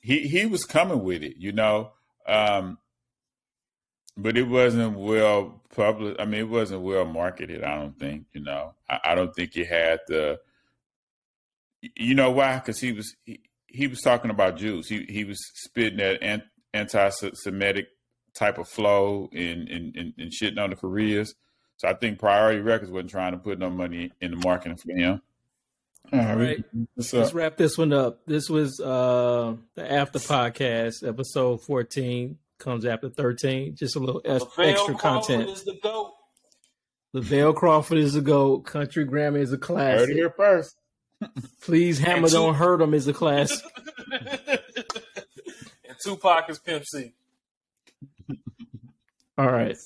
[0.00, 1.92] he he was coming with it, you know.
[2.26, 2.78] Um
[4.16, 6.16] but it wasn't well public.
[6.18, 7.62] I mean, it wasn't well marketed.
[7.62, 8.26] I don't think.
[8.32, 10.40] You know, I, I don't think it had the.
[11.94, 12.56] You know why?
[12.56, 14.88] Because he was he, he was talking about Jews.
[14.88, 16.42] He he was spitting that
[16.72, 17.88] anti-Semitic
[18.34, 21.34] type of flow and and, and and shitting on the Koreas.
[21.76, 24.92] So I think Priority Records wasn't trying to put no money in the marketing for
[24.92, 25.20] him.
[26.12, 26.62] All All right.
[26.94, 28.24] What's Let's wrap this one up.
[28.26, 33.74] This was uh the after podcast, episode 14 comes after 13.
[33.76, 35.50] Just a little ex- Lavell extra Crawford content.
[35.50, 36.12] is the goat.
[37.14, 38.64] Lavell Crawford is a goat.
[38.66, 40.00] Country Grammar is a class.
[40.00, 40.76] Heard it here first.
[41.62, 43.64] Please Hammer Don't Hurt 'em is a classic.
[44.12, 44.60] and
[46.02, 47.12] Tupac is Pimp C.
[49.38, 49.76] All right.